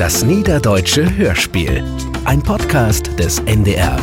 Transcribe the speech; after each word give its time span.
Das 0.00 0.24
Niederdeutsche 0.24 1.14
Hörspiel. 1.14 1.84
Ein 2.24 2.42
Podcast 2.42 3.18
des 3.18 3.38
NDR. 3.40 3.98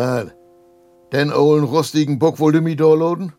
Was? 0.00 0.32
Den 1.12 1.30
ollen 1.30 1.64
rostigen 1.64 2.18
Bock 2.18 2.38
wollt 2.38 2.54
ihr 2.54 2.62
mich 2.62 2.76
da 2.76 2.94
laden? 2.94 3.34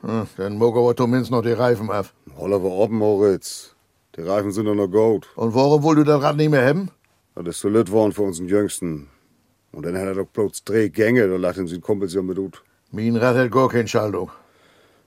Hm, 0.00 0.26
dann 0.36 0.58
mag 0.58 0.74
aber 0.74 0.96
zumindest 0.96 1.30
noch 1.30 1.42
die 1.42 1.52
Reifen 1.52 1.90
ab. 1.90 2.12
Hol 2.36 2.52
aber 2.54 2.82
ab, 2.82 2.90
Moritz. 2.90 3.76
Die 4.16 4.22
Reifen 4.22 4.50
sind 4.50 4.64
doch 4.66 4.74
noch 4.74 4.88
gut. 4.88 5.28
Und 5.36 5.54
warum 5.54 5.84
wollt 5.84 5.98
ihr 5.98 6.04
das 6.04 6.20
Rad 6.22 6.36
nicht 6.36 6.50
mehr 6.50 6.66
haben? 6.66 6.90
Das 7.36 7.46
ist 7.46 7.60
zu 7.60 7.68
lit 7.68 7.90
worden 7.92 8.12
für 8.12 8.22
unseren 8.22 8.48
Jüngsten. 8.48 9.08
Und 9.70 9.86
dann 9.86 9.96
hat 9.96 10.06
er 10.06 10.14
doch 10.14 10.26
bloß 10.26 10.64
drei 10.64 10.88
Gänge, 10.88 11.28
da 11.28 11.36
lacht 11.36 11.58
ihm 11.58 11.68
sein 11.68 11.80
Kumpels 11.82 12.14
ja 12.14 12.22
mit 12.22 12.38
ut. 12.38 12.64
Mein 12.90 13.14
Rad 13.14 13.36
hat 13.36 13.52
gar 13.52 13.68
keine 13.68 13.86
Schaltung. 13.86 14.30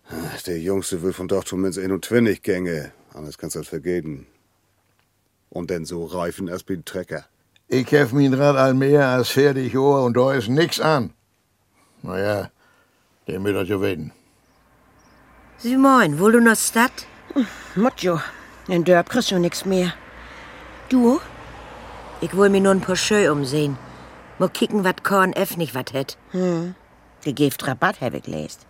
Ach, 0.10 0.42
Der 0.44 0.60
Jüngste 0.60 1.02
will 1.02 1.12
von 1.12 1.28
doch 1.28 1.44
zumindest 1.44 1.80
21 1.80 2.42
Gänge. 2.42 2.94
Anders 3.14 3.38
kannst 3.38 3.56
du 3.56 3.60
das 3.60 3.68
vergeben. 3.68 4.28
Und 5.50 5.72
dann 5.72 5.84
so 5.84 6.06
Reifen 6.06 6.48
erst 6.48 6.70
wie 6.70 6.74
ein 6.76 6.86
Trecker. 6.86 7.26
Ich 7.72 7.92
hef 7.92 8.12
mein 8.14 8.34
Rad 8.34 8.56
all 8.56 8.74
mehr 8.74 9.08
als 9.08 9.30
fertig 9.30 9.74
Jahr 9.74 10.04
und 10.04 10.18
da 10.18 10.34
ist 10.34 10.50
nix 10.50 10.80
an. 10.80 11.14
Naja, 12.02 12.50
der 13.28 13.44
wird 13.44 13.56
das 13.56 13.70
ja 13.70 13.80
weten. 13.80 14.12
Sie 15.60 15.78
moin, 15.78 16.20
wo 16.20 16.32
du 16.32 16.40
noch 16.42 16.58
stat? 16.58 17.06
Motjo, 17.76 18.20
in 18.68 18.84
Dörp 18.84 19.10
kriegst 19.10 19.30
du 19.30 19.38
nix 19.38 19.66
mehr. 19.66 19.94
Du? 20.90 21.22
Ich 22.22 22.36
will 22.36 22.50
mir 22.50 22.60
nur 22.60 22.74
ein 22.74 22.82
paar 22.82 22.96
Schö 22.96 23.32
umsehen. 23.32 23.78
Mal 24.40 24.50
kicken, 24.50 24.84
wat 24.84 25.04
Korn 25.04 25.34
F 25.34 25.56
nicht 25.56 25.76
wat 25.76 25.94
het. 25.94 26.18
Die 26.34 27.36
Gift 27.36 27.68
Rabatt 27.68 28.02
hab 28.02 28.16
ich 28.16 28.26
lest. 28.26 28.66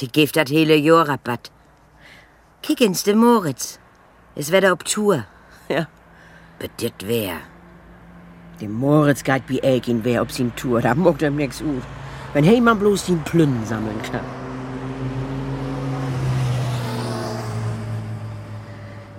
Die 0.00 0.08
gibt 0.08 0.34
dat 0.34 0.48
hele 0.48 0.74
Jahr 0.74 1.08
Rabatt. 1.08 1.52
Kick 2.62 2.80
ins 2.80 3.04
de 3.04 3.14
Moritz. 3.14 3.78
Es 4.34 4.50
wär 4.50 4.62
da 4.62 4.72
ob 4.72 4.84
Tour. 4.84 5.26
Ja. 5.68 5.86
Bedit 6.58 7.06
wär. 7.06 7.51
Die 8.60 8.68
Moritz 8.68 9.24
geht 9.24 9.42
wie 9.48 9.60
Elkin 9.60 10.04
wer 10.04 10.22
ob 10.22 10.30
sie 10.30 10.50
Tour, 10.50 10.80
da 10.80 10.94
mogt 10.94 11.22
ihm 11.22 11.36
nix 11.36 11.60
ut. 11.60 11.82
Wenn 12.32 12.44
hey 12.44 12.60
man 12.60 12.78
bloß 12.78 13.06
den 13.06 13.20
Plünnen 13.24 13.64
sammeln 13.66 14.00
kann. 14.02 14.24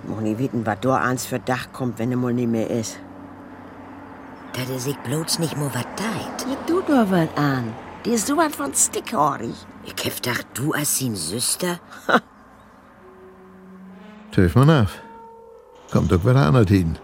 Moch 0.06 0.20
nie 0.20 0.38
wissen, 0.38 0.66
wat 0.66 0.84
da 0.84 0.96
ans 0.96 1.26
für 1.26 1.38
Dach 1.38 1.68
kommt, 1.72 1.98
wenn 1.98 2.10
er 2.10 2.16
mal 2.16 2.32
nicht 2.32 2.50
mehr 2.50 2.70
ist. 2.70 2.98
Dat 4.54 4.68
is 4.68 4.86
ich 4.86 4.98
bloß 4.98 5.40
nicht 5.40 5.56
mo 5.56 5.66
wat 5.66 5.86
deit. 5.96 6.46
Ja, 6.48 6.56
du 6.66 6.80
doch 6.80 7.10
wat 7.10 7.36
an. 7.36 7.72
Die 8.04 8.10
ist 8.10 8.26
so 8.26 8.36
was 8.36 8.54
von 8.54 8.72
stickhaarig. 8.74 9.54
Ich 9.84 10.04
hef 10.04 10.20
dacht, 10.20 10.46
du 10.54 10.72
as 10.74 10.98
sin 10.98 11.16
Süster? 11.16 11.80
Töf 14.32 14.54
man 14.54 14.70
auf. 14.70 15.00
Kommt 15.90 16.12
doch 16.12 16.24
wieder 16.24 16.46
an 16.46 16.66
hin. 16.66 16.98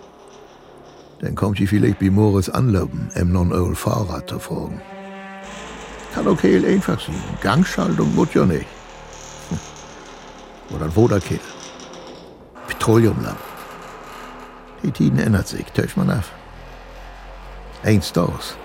Dann 1.20 1.34
kommt 1.34 1.58
sie 1.58 1.66
vielleicht 1.66 1.98
bei 1.98 2.10
Moritz 2.10 2.48
anlaufen, 2.48 3.10
em 3.14 3.30
non 3.30 3.52
ol 3.52 3.74
Fahrrad 3.74 4.28
zu 4.28 4.38
fragen. 4.38 4.80
Kann 6.14 6.26
okay 6.26 6.64
einfach 6.66 6.98
sein. 6.98 7.14
Gangschaltung 7.42 8.14
muss 8.14 8.32
ja 8.34 8.46
nicht. 8.46 8.66
Hm. 9.50 9.58
Oder 10.76 10.86
ein 10.86 10.96
Woderkehl. 10.96 11.40
Petroleumlamp. 12.66 13.38
Die 14.82 14.90
Tiden 14.90 15.18
ändert 15.18 15.46
sich, 15.46 15.66
töf 15.72 15.96
man 15.96 16.10
auf. 16.10 16.32
Eins 17.82 18.12
das. 18.12 18.56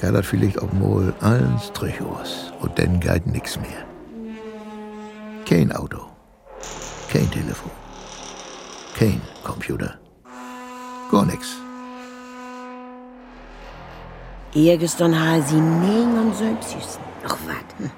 Geht 0.00 0.14
das 0.14 0.26
vielleicht 0.26 0.62
auch 0.62 0.72
mal 0.72 1.12
eins 1.20 1.66
Strich 1.66 2.00
aus. 2.00 2.52
Und 2.60 2.78
dann 2.78 3.00
geht 3.00 3.26
nix 3.26 3.56
mehr. 3.56 3.84
Kein 5.44 5.72
Auto. 5.72 6.06
Kein 7.10 7.28
Telefon. 7.30 7.72
Kein 8.96 9.20
Computer. 9.42 9.98
Gar 11.10 11.26
nix. 11.26 11.56
Irgendwann 14.58 15.14
ha 15.14 15.40
sie 15.40 15.60
neng 15.60 16.18
und 16.18 16.34
selbstsüßen. 16.34 17.00
Ach 17.24 17.38
wat. 17.46 17.90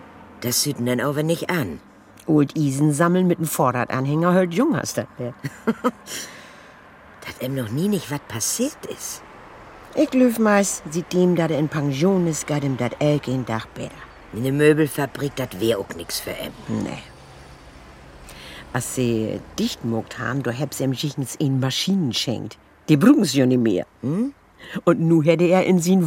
Das 0.42 0.62
süden 0.62 0.84
denn 0.84 1.00
aber 1.00 1.22
nicht 1.22 1.48
an. 1.48 1.80
Old 2.26 2.54
Isen 2.54 2.92
sammeln 2.92 3.26
mit 3.26 3.38
dem 3.38 3.46
Vorradanhänger 3.46 4.34
hört 4.34 4.52
jung 4.52 4.76
hast 4.76 4.98
das 4.98 5.06
wär. 5.16 5.32
Dat 7.24 7.36
em 7.40 7.54
noch 7.54 7.70
nie 7.70 7.88
nicht 7.88 8.10
wat 8.10 8.28
passiert 8.28 8.84
is. 8.94 9.22
Ich 9.94 10.12
löf 10.12 10.38
meist, 10.38 10.82
seitdem 10.90 11.34
da 11.34 11.48
der 11.48 11.58
in 11.58 11.70
Pension 11.70 12.26
ist, 12.26 12.46
geht 12.46 12.62
ihm 12.62 12.76
dat 12.76 12.94
Elkin 12.98 13.46
Dach 13.46 13.66
besser. 13.74 14.04
In 14.34 14.42
der 14.42 14.52
Möbelfabrik, 14.52 15.34
dat 15.36 15.60
wär 15.60 15.78
auch 15.78 15.94
nix 15.96 16.20
für 16.20 16.36
em. 16.46 16.52
Nee. 16.68 17.02
Was 18.74 18.94
sie 18.94 19.40
dicht 19.58 19.82
mogt 19.82 20.18
haben, 20.18 20.42
da 20.42 20.52
hab 20.52 20.74
sie 20.74 20.84
ihm 20.84 20.94
schichens 20.94 21.36
in 21.36 21.58
Maschinen 21.58 22.12
schenkt. 22.12 22.58
Die 22.90 22.98
brauchen 22.98 23.24
sie 23.24 23.38
ja 23.38 23.46
nicht 23.46 23.62
mehr. 23.62 23.86
Hm? 24.02 24.34
Und 24.84 25.00
nu 25.00 25.22
hätte 25.22 25.44
er 25.44 25.64
in 25.66 25.78
sin 25.80 26.06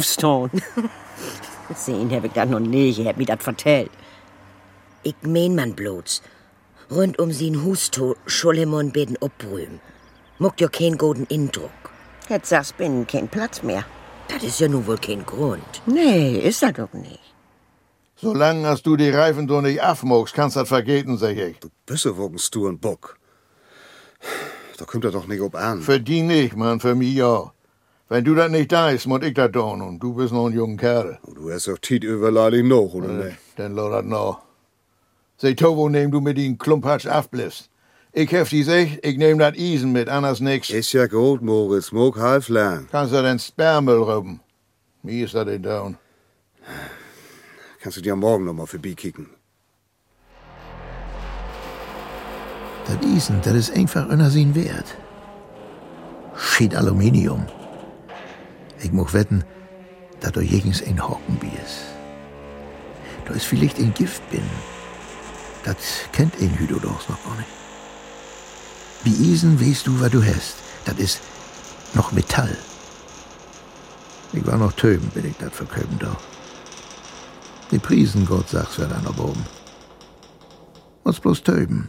stehen. 0.00 0.50
Sehen 1.74 2.10
hab 2.10 2.24
ich 2.24 2.32
das 2.32 2.48
noch 2.48 2.60
nicht, 2.60 2.98
er 2.98 3.06
hat 3.06 3.16
mir 3.16 3.26
das 3.26 3.42
vertellt. 3.42 3.90
Ich 5.02 5.14
mein 5.22 5.54
man 5.54 5.74
bloß. 5.74 6.22
Rund 6.90 7.18
um 7.18 7.32
sin 7.32 7.64
Husto 7.64 8.16
Schulemon 8.26 8.92
beten 8.92 9.16
obbrühm. 9.20 9.80
Mogt 10.38 10.60
ja 10.60 10.68
kein 10.68 10.98
guten 10.98 11.24
Indruck. 11.24 11.70
Jetzt 12.28 12.48
sagst 12.48 12.76
bin 12.76 13.06
kein 13.06 13.28
Platz 13.28 13.62
mehr. 13.62 13.84
Das 14.28 14.42
ist 14.42 14.60
ja 14.60 14.68
nun 14.68 14.86
wohl 14.86 14.98
kein 14.98 15.24
Grund. 15.24 15.82
Nee, 15.86 16.38
ist 16.38 16.62
er 16.62 16.72
doch 16.72 16.92
nicht. 16.92 17.20
Solange 18.16 18.68
als 18.68 18.82
du 18.82 18.96
die 18.96 19.10
Reifen 19.10 19.48
so 19.48 19.60
nicht 19.60 19.82
aufmogst, 19.82 20.34
kannst 20.34 20.56
du 20.56 20.60
das 20.60 20.68
vergeten, 20.68 21.18
sag 21.18 21.36
ich. 21.36 21.58
Du 21.58 21.68
bist 21.86 22.06
wogens 22.16 22.50
du 22.50 22.68
ein 22.68 22.78
Bock. 22.78 23.18
Da 24.78 24.84
kommt 24.84 25.04
er 25.04 25.10
doch 25.10 25.26
nicht 25.26 25.40
ob 25.40 25.54
an. 25.54 25.80
Für 25.82 26.00
die 26.00 26.22
nicht, 26.22 26.56
Mann, 26.56 26.80
für 26.80 26.94
mich 26.94 27.14
ja. 27.14 27.52
Wenn 28.14 28.22
du 28.22 28.36
das 28.36 28.48
nicht 28.48 28.70
da 28.70 28.90
ist, 28.90 29.08
muss 29.08 29.24
ich 29.24 29.34
das 29.34 29.50
tun 29.50 29.82
und 29.82 29.98
du 29.98 30.14
bist 30.14 30.32
noch 30.32 30.46
ein 30.46 30.52
junger 30.52 30.76
Kerl. 30.76 31.18
Du 31.34 31.50
hast 31.50 31.66
doch 31.66 31.78
Tiet 31.78 32.04
überleidig 32.04 32.64
noch, 32.64 32.94
oder 32.94 33.08
Äh, 33.08 33.24
nicht? 33.24 33.38
Dann 33.56 33.74
lass 33.74 33.90
das 33.90 34.04
noch. 34.04 34.40
Seh 35.36 35.56
Tovo, 35.56 35.88
nehm 35.88 36.12
du 36.12 36.20
mit 36.20 36.36
den 36.38 36.56
Klumpatsch 36.56 37.08
aufbliffst. 37.08 37.68
Ich 38.12 38.30
hef 38.30 38.50
die 38.50 38.62
Sech, 38.62 39.00
ich 39.02 39.16
nehm 39.16 39.40
das 39.40 39.56
Isen 39.56 39.90
mit, 39.90 40.08
anders 40.08 40.38
nix. 40.38 40.70
Ist 40.70 40.92
ja 40.92 41.08
gut, 41.08 41.42
Moritz. 41.42 41.90
Mog 41.90 42.16
half 42.16 42.48
lang. 42.48 42.86
Kannst 42.92 43.12
du 43.12 43.20
den 43.20 43.40
Sperrmüll 43.40 44.04
rüben. 44.04 44.38
Mir 45.02 45.24
ist 45.24 45.34
das 45.34 45.48
in 45.48 45.64
down. 45.64 45.96
Kannst 47.80 47.98
du 47.98 48.00
dir 48.00 48.14
morgen 48.14 48.44
noch 48.44 48.54
mal 48.54 48.66
vorbeikicken. 48.66 49.26
Das 52.86 52.96
Isen, 53.04 53.40
das 53.42 53.54
ist 53.54 53.76
einfach 53.76 54.08
einer 54.08 54.30
sein 54.30 54.54
Wert. 54.54 54.94
Schied 56.36 56.76
Aluminium. 56.76 57.44
Ich 58.84 58.92
muss 58.92 59.14
wetten, 59.14 59.44
dass 60.20 60.32
da 60.32 60.42
jegens 60.42 60.82
ein 60.82 61.02
Hockenbier 61.02 61.58
ist. 61.64 61.84
Da 63.24 63.32
ist 63.32 63.46
vielleicht 63.46 63.78
ein 63.78 63.94
Gift 63.94 64.22
bin. 64.30 64.42
Das 65.64 65.76
kennt 66.12 66.38
ein 66.38 66.50
Hüdo 66.58 66.78
doch 66.78 67.08
noch 67.08 67.24
gar 67.24 67.34
nicht. 67.36 67.48
Wie 69.02 69.32
Isen 69.32 69.58
weißt 69.58 69.86
du, 69.86 70.00
was 70.00 70.10
du 70.10 70.22
hast. 70.22 70.56
Das 70.84 70.98
ist 70.98 71.20
Noch 71.94 72.12
Metall. 72.12 72.54
Ich 74.34 74.46
war 74.46 74.58
noch 74.58 74.72
töben, 74.72 75.08
bin 75.14 75.24
ich 75.24 75.36
das 75.38 75.52
verköben 75.52 75.98
da. 75.98 76.14
Die 77.70 77.78
Priesen, 77.78 78.26
Gott 78.26 78.52
wer 78.52 78.86
da 78.86 79.00
noch 79.00 79.18
oben. 79.18 79.46
Was 81.04 81.20
bloß 81.20 81.42
töben. 81.42 81.88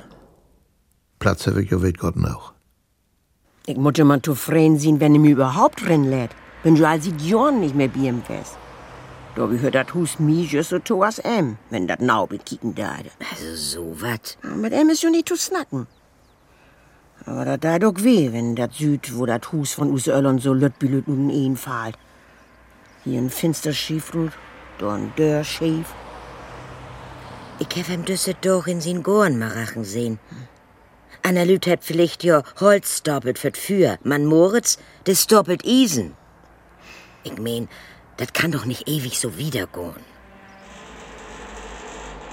Platz 1.19 1.45
habe 1.47 1.61
ich 1.63 1.71
ja 1.71 1.81
weet 1.81 1.97
Gott 1.97 2.15
noch. 2.15 2.53
Ich 3.65 3.75
muss 3.75 3.97
mal 3.97 4.21
zufrieden 4.21 4.79
sein, 4.79 4.99
wenn 5.01 5.15
er 5.15 5.19
mir 5.19 5.31
überhaupt 5.31 5.85
rennen 5.85 6.09
lädt. 6.09 6.31
Bin 6.65 6.75
schon 6.75 6.87
als 6.87 7.07
Jahren 7.19 7.59
nicht 7.59 7.75
mehr 7.75 7.95
ihm 7.95 8.23
gewesen. 8.23 8.57
Da 9.35 9.45
gehört 9.45 9.75
das 9.75 9.93
Hus 9.93 10.17
mir 10.17 10.45
just 10.45 10.71
so 10.71 10.79
to 10.79 11.03
as 11.03 11.19
em, 11.19 11.57
wenn 11.69 11.85
dat 11.85 12.01
Naubel 12.01 12.39
kicken 12.39 12.73
dade. 12.73 13.11
Also 13.29 13.55
so 13.55 14.01
wat. 14.01 14.35
Mit 14.41 14.73
em 14.73 14.89
ist 14.89 15.01
schon 15.01 15.11
nicht 15.11 15.29
zu 15.29 15.35
snacken. 15.35 15.85
Aber 17.27 17.45
dat 17.45 17.63
da 17.63 17.77
doch 17.77 18.03
weh, 18.03 18.33
wenn 18.33 18.55
dat 18.55 18.73
Süd, 18.73 19.15
wo 19.15 19.27
dat 19.27 19.51
Hus 19.51 19.73
von 19.73 19.91
Us 19.91 20.07
Öllern 20.07 20.39
so 20.39 20.53
lüttbülüt 20.53 21.07
nun 21.07 21.29
een 21.29 21.55
fahlt. 21.55 21.99
Hier 23.03 23.19
ein 23.19 23.29
finster 23.29 23.73
Schiefrut, 23.73 24.31
da 24.79 24.95
ein 24.95 25.13
Dörr 25.15 25.43
schief. 25.43 25.93
Ich 27.59 27.69
hab 27.77 27.89
ihm 27.89 28.05
düsse 28.05 28.33
doch 28.41 28.65
in 28.65 28.81
sin 28.81 29.03
Gorn 29.03 29.37
marachen 29.37 29.83
sehen. 29.83 30.17
Anna 31.21 31.43
Lüt 31.43 31.67
hat 31.67 31.83
vielleicht 31.83 32.23
ja 32.23 32.41
Holz 32.59 33.03
doppelt 33.03 33.37
für 33.37 33.51
für, 33.53 33.99
man 34.03 34.25
Moritz, 34.25 34.79
des 35.05 35.27
doppelt 35.27 35.63
Isen. 35.63 36.15
Ich 37.25 37.37
mein, 37.39 37.67
das 38.17 38.31
kann 38.33 38.51
doch 38.51 38.65
nicht 38.65 38.87
ewig 38.87 39.19
so 39.19 39.37
wiedergehen. 39.37 40.05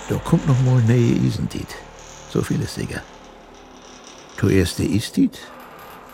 Da 0.08 0.16
kommt 0.18 0.46
noch 0.46 0.60
mal 0.62 0.80
neue 0.82 1.16
Isentiet. 1.26 1.74
So 2.30 2.42
viel 2.42 2.60
ist 2.60 2.74
sicher. 2.74 3.02
Zuerst 4.38 4.78
der 4.78 4.86
Istit, 4.90 5.38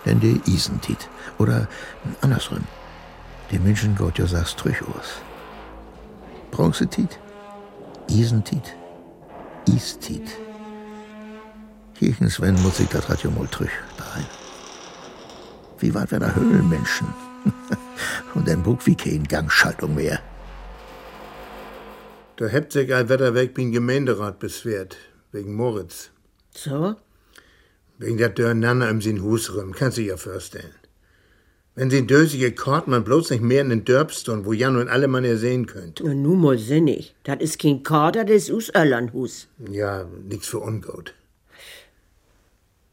dann 0.04 0.20
der 0.20 0.36
Isentiet. 0.46 1.08
Oder 1.38 1.66
andersrum. 2.20 2.64
Die 3.50 3.58
Menschen 3.58 3.96
Gott 3.96 4.18
ja 4.18 4.26
sagst 4.26 4.58
trüch 4.58 4.80
aus. 4.82 5.22
Bronzetit, 6.50 7.18
Isentiet, 8.08 8.76
Istit. 9.66 10.30
Kirchenswen 11.98 12.62
muss 12.62 12.78
ich 12.78 12.88
das 12.88 13.08
Radio 13.10 13.30
mal 13.30 13.48
trüch 13.48 13.72
daheim. 13.96 14.26
Wie 15.78 15.94
weit 15.94 16.10
wir 16.10 16.20
da 16.20 16.32
Höhlenmenschen? 16.34 17.27
Und 18.34 18.48
dann 18.48 18.62
Bug 18.62 18.86
wie 18.86 18.94
kein 18.94 19.24
Gangschaltung 19.24 19.94
mehr. 19.94 20.20
Da 22.36 22.46
hebt 22.46 22.72
sich 22.72 22.94
ein 22.94 23.08
Wetterweg 23.08 23.54
bin 23.54 23.72
Gemeinderat 23.72 24.38
beschwert, 24.38 24.96
wegen 25.32 25.54
Moritz. 25.54 26.10
So? 26.54 26.94
Wegen 27.98 28.16
der 28.16 28.28
Dörnanne 28.28 28.88
im 28.88 29.00
sin 29.00 29.22
Hus 29.22 29.54
rum, 29.54 29.72
kannst 29.72 29.98
du 29.98 30.02
dir 30.02 30.10
ja 30.10 30.16
vorstellen. 30.16 30.74
Wenn 31.74 31.90
sie 31.90 32.06
dösige 32.06 32.52
Kortmann 32.52 33.04
bloß 33.04 33.30
nicht 33.30 33.42
mehr 33.42 33.60
in 33.60 33.68
den 33.70 33.84
Dörbstun, 33.84 34.44
wo 34.44 34.52
Jan 34.52 34.76
und 34.76 34.88
alle 34.88 35.06
man 35.06 35.24
ja 35.24 35.36
sehen 35.36 35.66
könnt. 35.66 36.00
Na, 36.04 36.12
nu 36.12 36.34
mal 36.34 36.58
sinnig. 36.58 37.14
Dat 37.22 37.40
is 37.40 37.56
kein 37.56 37.84
Kader, 37.84 38.24
das 38.24 38.36
is 38.36 38.50
Us 38.50 38.72
Öllern 38.74 39.12
Hus. 39.12 39.46
Ja, 39.70 40.04
nix 40.28 40.48
für 40.48 40.58
ungut. 40.58 41.14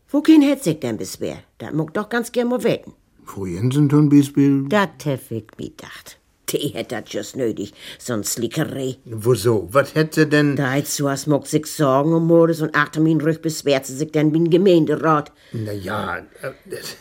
Wo 0.10 0.22
kein 0.22 0.42
sich 0.62 0.80
denn 0.80 0.98
beschwer? 0.98 1.40
Dat 1.58 1.74
muck 1.74 1.96
doch 1.96 2.10
ganz 2.10 2.32
gern 2.32 2.48
mal 2.48 2.64
wetten. 2.64 2.94
Frau 3.26 3.46
Jensen 3.46 3.90
tun 3.90 4.10
Beispiel. 4.10 4.66
Dat 4.70 5.06
hef 5.06 5.32
ich 5.32 5.46
mir 5.58 5.70
gedacht. 5.70 6.18
Die 6.52 6.70
hätt 6.76 6.92
dat 6.92 7.12
just 7.12 7.36
nötig, 7.36 7.74
sonst 7.98 8.34
Slickerei. 8.34 8.98
Wieso? 9.06 9.68
Was 9.72 9.96
hätte 9.96 10.22
sie 10.22 10.30
denn? 10.30 10.56
Da 10.56 10.72
hätt 10.74 10.88
so 10.88 11.06
was 11.06 11.26
muck 11.26 11.48
sich 11.48 11.66
Sorgen 11.66 12.14
um 12.14 12.28
Mordes 12.28 12.62
und 12.62 12.76
achter 12.76 13.02
min 13.02 13.20
Rück 13.20 13.42
beschwert 13.42 13.86
sie 13.88 13.96
sich 13.96 14.12
denn 14.12 14.32
bin 14.32 14.50
Gemeinderat. 14.52 15.32
Na 15.54 15.72
ja, 15.72 16.18
äh, 16.18 16.52
das, 16.70 16.96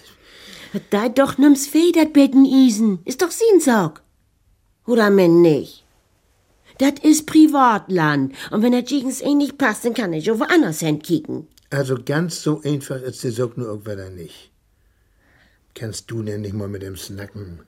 Da 0.91 1.09
doch 1.09 1.37
nimm's 1.39 1.73
weh, 1.75 1.93
dat 1.93 2.13
Betten 2.15 2.45
Isen. 2.47 2.99
Ist 3.05 3.21
doch 3.23 3.31
sin 3.31 3.61
Sorg. 3.61 4.03
Oder 4.87 5.11
men 5.11 5.43
nicht? 5.43 5.85
Dat 6.79 7.05
is 7.05 7.25
Privatland. 7.25 8.35
Und 8.51 8.63
wenn 8.63 8.73
der 8.73 8.83
Jigens 8.83 9.21
eh 9.21 9.35
nicht 9.35 9.59
passt, 9.59 9.85
dann 9.85 9.95
kann 9.95 10.13
ich 10.13 10.29
auch 10.31 10.41
woanders 10.41 10.81
hinkicken. 10.81 11.47
also 11.71 11.97
ganz 12.05 12.43
so 12.43 12.61
einfach 12.65 13.01
ist 13.03 13.23
die 13.25 13.31
Sorg 13.31 13.57
nur 13.59 13.85
wieder 13.87 14.09
nicht. 14.11 14.51
Kannst 15.75 16.09
du 16.09 16.23
denn 16.23 16.43
nicht 16.43 16.55
mal 16.55 16.69
mit 16.69 16.83
dem 16.83 16.97
Snacken? 16.97 17.61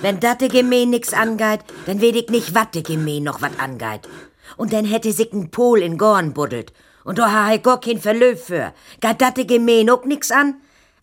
Wenn 0.00 0.18
dat 0.18 0.40
de 0.40 0.48
Gemein 0.48 0.90
nix 0.90 1.12
angeht, 1.12 1.60
dann 1.86 2.00
weet 2.00 2.16
ich 2.16 2.28
nicht, 2.28 2.56
wat 2.56 2.74
de 2.74 2.82
Gemein 2.82 3.22
noch 3.22 3.40
wat 3.40 3.60
angeht. 3.60 4.08
Und 4.56 4.72
dann 4.72 4.84
hätte 4.84 5.12
sich 5.12 5.32
ein 5.32 5.52
Pol 5.52 5.80
in 5.80 5.96
Gorn 5.96 6.32
buddelt. 6.32 6.72
Und 7.04 7.18
da 7.18 7.30
ha 7.30 7.54
ich 7.54 7.62
gar 7.62 7.80
kein 7.80 8.00
Verlöf 8.00 8.46
für. 8.46 8.74
Geht 9.00 9.20
dat 9.20 9.36
de 9.36 9.44
Gemein 9.44 9.90
auch 9.90 10.04
nix 10.04 10.32
an? 10.32 10.56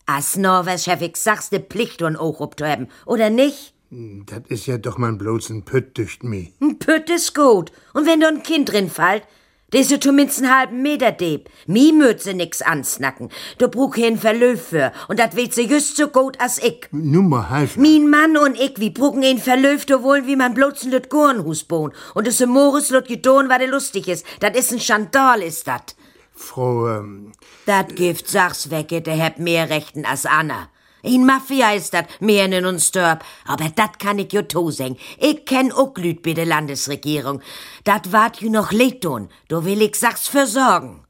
Als 0.04 0.36
Norwes 0.36 0.84
Chef, 0.84 1.00
ich 1.00 1.16
sag's 1.16 1.48
de 1.48 1.60
Pflicht 1.60 2.02
und 2.02 2.16
auch 2.16 2.40
obtuhaben, 2.40 2.88
oder 3.06 3.30
nicht? 3.30 3.72
Das 3.90 4.42
ist 4.48 4.66
ja 4.66 4.78
doch 4.78 4.98
mal 4.98 5.12
bloß 5.14 5.50
ein 5.50 5.64
Pütt 5.64 5.98
durch 5.98 6.22
mich. 6.22 6.52
Ein 6.60 6.78
Pütt 6.78 7.10
ist 7.10 7.34
gut. 7.34 7.72
Und 7.92 8.06
wenn 8.06 8.20
da 8.20 8.28
ein 8.28 8.44
Kind 8.44 8.70
drin 8.70 8.88
fällt, 8.88 9.24
der 9.72 9.80
ist 9.80 9.90
ja 9.90 10.00
zumindest 10.00 10.42
einen 10.42 10.56
halben 10.56 10.82
Meter 10.82 11.10
deep. 11.10 11.48
Mi 11.66 11.92
mütze 11.92 12.34
nix 12.34 12.62
ansnacken. 12.62 13.30
Du 13.58 13.68
bruch 13.68 13.96
hier 13.96 14.06
ein 14.06 14.16
Verlöf 14.18 14.68
für. 14.68 14.92
Und 15.08 15.18
dat 15.18 15.34
weet 15.34 15.54
sie 15.54 15.66
just 15.66 15.96
so 15.96 16.06
gut 16.06 16.40
als 16.40 16.62
ich. 16.62 16.86
Nun 16.92 17.28
mal 17.28 17.50
halb. 17.50 17.76
Min 17.76 18.08
Mann 18.08 18.36
und 18.36 18.58
ich, 18.58 18.74
wie 18.78 18.90
bruchen 18.90 19.24
ihn 19.24 19.38
verlöft, 19.38 19.90
wohl 19.90 20.24
wie 20.26 20.36
man 20.36 20.54
bloß 20.54 20.84
ein 20.84 20.92
Lüt 20.92 21.10
Gornhus 21.10 21.64
bohn. 21.64 21.92
Und 22.14 22.28
es 22.28 22.44
Moris 22.46 22.90
Lüt 22.90 23.08
gedon, 23.08 23.48
weil 23.48 23.58
der 23.58 23.68
lustig 23.68 24.06
ist. 24.06 24.24
Dat 24.38 24.56
is 24.56 24.72
ein 24.72 24.78
Schandal, 24.78 25.42
ist 25.42 25.66
dat. 25.66 25.96
Frau, 26.32 26.88
ähm, 26.88 27.32
Dat 27.66 27.96
Gift, 27.96 28.28
sag's 28.28 28.70
weg, 28.70 28.88
der 28.88 29.14
hebt 29.14 29.40
mehr 29.40 29.68
Rechten 29.68 30.04
als 30.04 30.26
Anna. 30.26 30.68
In 31.02 31.24
Mafia 31.26 31.72
ist 31.72 31.94
dat, 31.94 32.06
mehr 32.20 32.46
in 32.46 32.66
uns 32.66 32.90
Dörp. 32.90 33.24
Aber 33.46 33.68
dat 33.70 33.98
kann 33.98 34.18
ich 34.18 34.32
jo 34.32 34.42
to 34.42 34.70
seng. 34.70 34.96
Ich 35.18 35.44
kenn 35.46 35.72
auch 35.72 35.96
Lüt 35.96 36.22
bei 36.22 36.34
der 36.34 36.46
Landesregierung. 36.46 37.40
Dat 37.84 38.12
wart 38.12 38.40
ju 38.40 38.50
noch 38.50 38.72
Leton. 38.72 39.28
Do 39.48 39.64
will 39.64 39.82
ich 39.82 39.96
sag's 39.96 40.28
versorgen. 40.28 41.04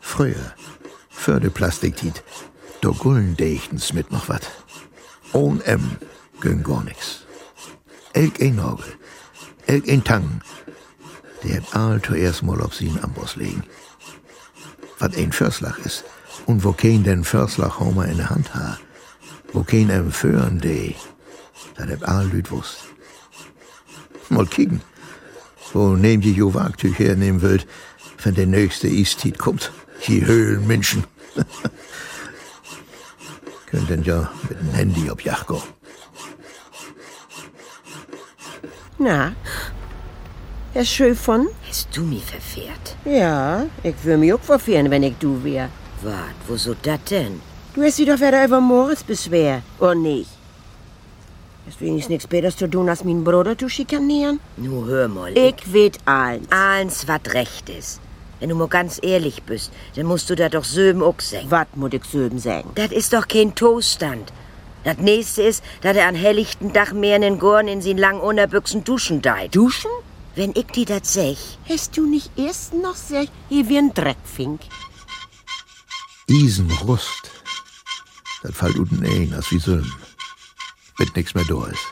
Früher, 0.00 0.54
für 1.10 1.40
die 1.40 1.50
Plastiktit, 1.50 2.22
da 2.80 2.90
gullen 2.90 3.36
deichtens 3.36 3.92
mit 3.92 4.10
noch 4.10 4.28
wat. 4.28 4.50
Ohn 5.32 5.60
M 5.60 5.98
gön 6.40 6.62
gar 6.62 6.82
nix. 6.84 7.26
Elk 8.12 8.40
ein 8.40 8.56
Nagel, 8.56 8.96
elk 9.66 9.88
ein 9.88 10.02
Tang, 10.04 10.40
der 11.42 11.56
hat 11.56 11.76
all 11.76 12.00
zuerst 12.00 12.42
mal 12.42 12.62
auf 12.62 12.74
sie 12.74 12.90
Amboss 13.02 13.36
legen. 13.36 13.64
Wat 14.98 15.16
ein 15.16 15.32
Förslach 15.32 15.78
ist, 15.78 16.04
und 16.46 16.64
wo 16.64 16.72
kein 16.72 17.04
den 17.04 17.24
Förslach 17.24 17.80
Homer 17.80 18.06
in 18.06 18.16
der 18.18 18.30
Hand 18.30 18.54
ha, 18.54 18.78
wo 19.52 19.62
kein 19.62 19.90
em 19.90 20.12
führen 20.12 20.58
de, 20.60 20.94
dat 21.76 21.88
hat 21.90 22.04
all 22.04 22.26
Lüt 22.28 22.50
wusst. 22.50 22.78
Mal 24.28 24.46
kicken, 24.46 24.80
wo 25.72 25.96
nehmt 25.96 26.24
ihr 26.24 26.32
jo 26.32 26.54
Wagtüch 26.54 26.98
hernehmen 26.98 27.42
wollt, 27.42 27.66
wenn 28.22 28.34
der 28.34 28.46
nächste 28.46 28.88
Istit 28.88 29.38
kommt. 29.38 29.72
Die 30.06 30.24
Höhlenmenschen. 30.26 31.04
Könnt 33.66 33.90
denn 33.90 34.04
ja 34.04 34.30
mit 34.48 34.60
dem 34.60 34.70
Handy 34.72 35.10
auf 35.10 35.20
Jagd 35.22 35.48
gehen. 35.48 35.62
Na, 38.98 39.34
Herr 40.72 40.84
Schöfon? 40.84 41.48
Hast 41.66 41.88
du 41.96 42.02
mich 42.02 42.24
verfehrt? 42.24 42.96
Ja, 43.04 43.66
ich 43.82 43.94
würde 44.04 44.18
mich 44.18 44.32
auch 44.34 44.40
verfehren, 44.40 44.90
wenn 44.90 45.02
ich 45.02 45.14
du 45.18 45.42
wär. 45.42 45.70
Wart, 46.06 46.36
wo 46.46 46.56
so 46.56 46.74
dat 46.82 47.10
denn? 47.10 47.40
Du 47.74 47.82
hast 47.82 47.98
dich 47.98 48.06
doch 48.06 48.20
wieder 48.20 48.44
über 48.44 48.60
Moritz 48.60 49.02
beschwert, 49.02 49.62
oder 49.80 49.96
nicht? 49.96 50.30
Hast 51.66 51.80
wenigstens 51.80 52.10
nichts 52.10 52.26
Besseres 52.28 52.56
zu 52.56 52.70
tun, 52.70 52.88
als 52.88 53.02
meinen 53.02 53.24
Bruder 53.24 53.58
zu 53.58 53.68
schikanieren? 53.68 54.38
Nu 54.56 54.86
hör 54.86 55.08
mal. 55.08 55.36
Ich 55.36 55.72
weet 55.72 55.98
eins. 56.04 56.46
Eins, 56.50 57.08
wat 57.08 57.34
recht 57.34 57.68
ist. 57.68 58.00
Wenn 58.38 58.50
du 58.50 58.54
mal 58.54 58.68
ganz 58.68 59.00
ehrlich 59.02 59.42
bist, 59.42 59.72
dann 59.96 60.06
musst 60.06 60.30
du 60.30 60.36
da 60.36 60.48
doch 60.48 60.62
söben 60.62 61.02
auch 61.02 61.18
sagen. 61.18 61.50
Was 61.50 61.66
muss 61.74 61.92
ich 61.92 62.04
söben 62.04 62.38
sagen? 62.38 62.70
Das 62.76 62.92
ist 62.92 63.12
doch 63.12 63.26
kein 63.26 63.56
Toaststand. 63.56 64.32
Das 64.84 64.98
nächste 64.98 65.42
ist, 65.42 65.64
dass 65.80 65.96
er 65.96 66.06
an 66.06 66.14
helllichten 66.14 66.72
Dach 66.72 66.92
mehr 66.92 67.16
in 67.16 67.22
den 67.22 67.38
Gorn 67.40 67.66
in 67.66 67.82
sin 67.82 67.98
langen 67.98 68.20
Unterbüchsen 68.20 68.84
duschen 68.84 69.22
deit. 69.22 69.56
Duschen? 69.56 69.90
Wenn 70.36 70.52
ich 70.54 70.66
dir 70.66 70.84
das 70.86 71.14
sag, 71.14 71.36
Hast 71.68 71.96
du 71.96 72.06
nicht 72.06 72.30
erst 72.36 72.74
noch 72.74 72.94
sehr 72.94 73.24
hier 73.48 73.68
wie 73.68 73.78
ein 73.78 73.92
Dreckfink? 73.92 74.60
Isenrust. 76.28 77.30
Das 78.42 78.56
fällt 78.56 78.76
unten 78.76 79.04
ein, 79.04 79.32
als 79.34 79.50
wie 79.50 79.58
Sülm. 79.58 79.92
Wenn 80.96 81.10
nix 81.14 81.34
mehr 81.34 81.44
da 81.44 81.66
ist. 81.66 81.86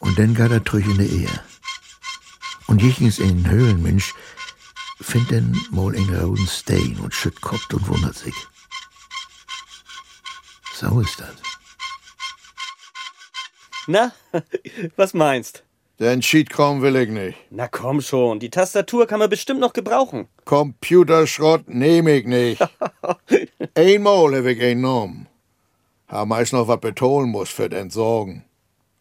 Und 0.00 0.18
dann 0.18 0.34
geht 0.34 0.50
er 0.50 0.64
trüch 0.64 0.86
in 0.86 0.98
die 0.98 1.22
Ehe. 1.22 1.44
Und 2.66 2.82
jichens 2.82 3.20
ein 3.20 3.48
Höhlenmensch 3.48 4.14
findet 5.00 5.32
dann 5.32 5.66
mal 5.70 5.94
einen 5.94 6.14
roten 6.14 6.46
Stein 6.46 6.98
und 7.02 7.14
schütt 7.14 7.40
Kopf 7.40 7.72
und 7.72 7.86
wundert 7.88 8.16
sich. 8.16 8.34
So 10.74 11.00
ist 11.00 11.20
das. 11.20 11.34
Na, 13.86 14.12
was 14.96 15.14
meinst? 15.14 15.62
Den 16.00 16.22
Cheatkram 16.22 16.82
will 16.82 16.96
ich 16.96 17.08
nicht. 17.08 17.38
Na 17.50 17.68
komm 17.68 18.00
schon, 18.00 18.40
die 18.40 18.50
Tastatur 18.50 19.06
kann 19.06 19.20
man 19.20 19.30
bestimmt 19.30 19.60
noch 19.60 19.72
gebrauchen. 19.72 20.26
Computerschrott 20.44 21.68
nehm 21.68 22.08
ich 22.08 22.26
nicht. 22.26 22.60
Einmal 23.74 24.34
hab 24.36 24.44
ich 24.44 24.60
einen 24.60 24.82
genommen. 24.82 25.28
Hab 26.08 26.26
meist 26.26 26.52
noch 26.52 26.66
was 26.66 26.80
betonen 26.80 27.30
muss 27.30 27.50
für 27.50 27.68
den 27.68 27.82
Entsorgen. 27.82 28.44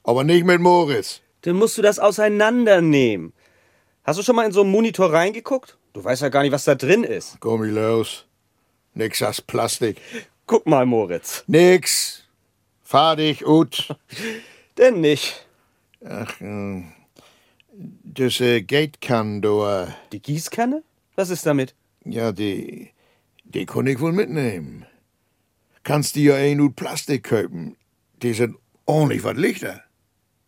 Aber 0.03 0.23
nicht 0.23 0.45
mit 0.45 0.61
Moritz. 0.61 1.21
Dann 1.41 1.55
musst 1.55 1.77
du 1.79 1.81
das 1.81 1.97
auseinandernehmen. 1.97 3.33
Hast 4.03 4.19
du 4.19 4.23
schon 4.23 4.35
mal 4.35 4.45
in 4.45 4.51
so 4.51 4.61
einen 4.61 4.71
Monitor 4.71 5.11
reingeguckt? 5.11 5.77
Du 5.93 6.03
weißt 6.03 6.21
ja 6.21 6.29
gar 6.29 6.43
nicht, 6.43 6.51
was 6.51 6.65
da 6.65 6.75
drin 6.75 7.03
ist. 7.03 7.39
Gummi 7.39 7.69
los. 7.69 8.25
Nix 8.93 9.21
als 9.23 9.41
Plastik. 9.41 9.97
Guck 10.45 10.67
mal, 10.67 10.85
Moritz. 10.85 11.43
Nix. 11.47 12.23
Fahr 12.83 13.15
dich 13.15 13.45
ut. 13.47 13.95
Denn 14.77 15.01
nicht. 15.01 15.45
Ach, 16.05 16.41
äh, 16.41 16.83
das 18.03 18.39
äh, 18.41 18.61
Gatekan 18.61 19.41
da. 19.41 19.95
Die 20.11 20.21
Gießkanne? 20.21 20.83
Was 21.15 21.29
ist 21.29 21.45
damit? 21.45 21.75
Ja, 22.05 22.31
die, 22.31 22.89
die 23.43 23.65
kann 23.65 23.87
ich 23.87 23.99
wohl 23.99 24.11
mitnehmen. 24.11 24.85
Kannst 25.83 26.15
dir 26.15 26.33
ja 26.33 26.35
ein 26.35 26.61
ut 26.61 26.75
Plastik 26.75 27.25
kaufen. 27.25 27.75
Die 28.21 28.33
sind 28.33 28.55
ordentlich 28.85 29.23
was 29.23 29.37
lichter. 29.37 29.83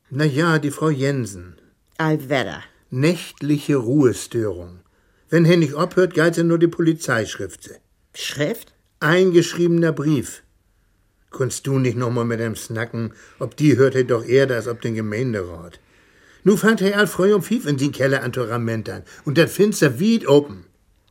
Na 0.10 0.26
ja, 0.26 0.60
die 0.60 0.72
Frau 0.72 0.90
Jensen. 0.90 1.58
Allwetter. 1.98 2.64
Nächtliche 2.90 3.76
Ruhestörung. 3.76 4.80
Wenn 5.30 5.46
er 5.46 5.58
nicht 5.58 5.76
abhört, 5.76 6.14
galt 6.14 6.38
ja 6.38 6.44
nur 6.44 6.60
die 6.60 6.68
Polizeischrifte. 6.68 7.80
Schrift? 8.14 8.74
Eingeschriebener 9.00 9.92
Brief. 9.92 10.44
Kunst 11.36 11.68
du 11.68 11.80
nicht 11.80 11.98
noch 11.98 12.12
mal 12.12 12.24
mit 12.24 12.40
dem 12.40 12.56
Snacken, 12.56 13.12
ob 13.40 13.58
die 13.58 13.76
hört 13.76 13.96
er 13.96 14.06
doch 14.06 14.24
eher 14.24 14.50
als 14.50 14.70
ob 14.70 14.80
den 14.80 14.96
Gemeinderat. 14.96 15.82
Nu 16.46 16.56
fangt 16.56 16.82
er 16.82 16.98
all 16.98 17.08
freu 17.08 17.36
um 17.36 17.44
Fief 17.44 17.66
in 17.66 17.76
den 17.76 17.92
Keller 17.92 18.24
an 18.24 18.32
Torament 18.32 18.88
an 18.90 19.04
und 19.26 19.38
dat 19.38 19.50
Fenster 19.50 20.00
weit 20.00 20.26
open. 20.28 20.64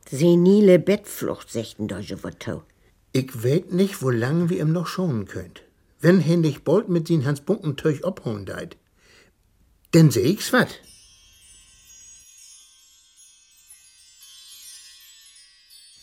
Senile 0.09 0.79
Bettflucht, 0.79 1.51
sechten 1.51 1.87
deutsche 1.87 2.23
Wotto. 2.23 2.63
Ich 3.11 3.43
weet 3.43 3.71
nicht, 3.71 4.01
wo 4.01 4.09
lang 4.09 4.49
wir 4.49 4.61
ihm 4.61 4.71
noch 4.71 4.87
schonen 4.87 5.25
könnt. 5.27 5.61
Wenn 6.01 6.17
nicht 6.41 6.63
bald 6.63 6.89
mit 6.89 7.07
sin 7.07 7.23
Hans 7.25 7.41
Bunkentöch 7.41 8.03
abhauen 8.03 8.47
deit. 8.47 8.77
Denn 9.93 10.09
seh 10.09 10.21
ich's 10.33 10.51
wat. 10.53 10.81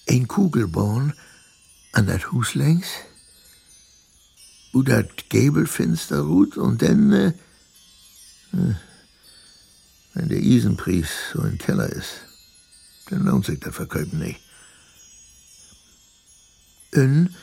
Ein 0.09 0.29
Kugelborn 0.29 1.13
an 1.93 2.07
dat 2.07 2.31
Hus 2.31 2.55
längs. 2.55 2.87
U 4.73 4.83
dat 4.83 5.29
Gäbelfenster 5.29 6.21
ruht 6.21 6.57
und 6.57 6.81
dann, 6.81 7.13
äh, 7.13 7.29
äh, 8.53 8.75
wenn 10.15 10.29
der 10.29 10.41
Isenpries 10.41 11.11
so 11.33 11.43
im 11.43 11.59
Keller 11.59 11.89
ist, 11.89 12.27
dann 13.11 13.25
lohnt 13.25 13.45
sich 13.45 13.61
der 13.61 13.73
Verkäufen 13.73 14.19
nicht. 14.19 14.41
Und 16.95 17.35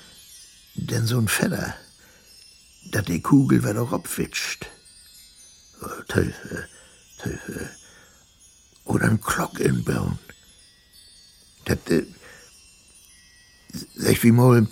denn 0.75 1.05
so 1.05 1.19
ein 1.19 1.27
Fedder, 1.27 1.75
dat 2.91 3.07
die 3.07 3.21
Kugel 3.21 3.63
wieder 3.63 3.81
auch 3.81 3.93
abwitscht. 3.93 4.67
Oh, 5.81 6.01
Teufel, 6.07 6.67
Teufel. 7.17 7.69
Oder 8.85 9.05
ein 9.05 9.21
Glock 9.21 9.59
in 9.59 9.83
Birn. 9.83 10.17
Dat, 11.65 11.89
äh, 11.91 12.05
sag 13.95 14.23
wie 14.23 14.31
mal, 14.31 14.67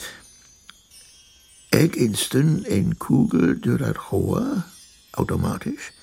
ich 1.72 1.96
instün 1.96 2.66
ein 2.70 2.98
Kugel 2.98 3.60
durch 3.60 3.82
das 3.82 4.12
Rohr, 4.12 4.64
automatisch, 5.14 5.94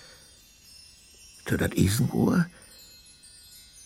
durch 1.47 1.61
das 1.61 1.73
Isenrohr, 1.73 2.47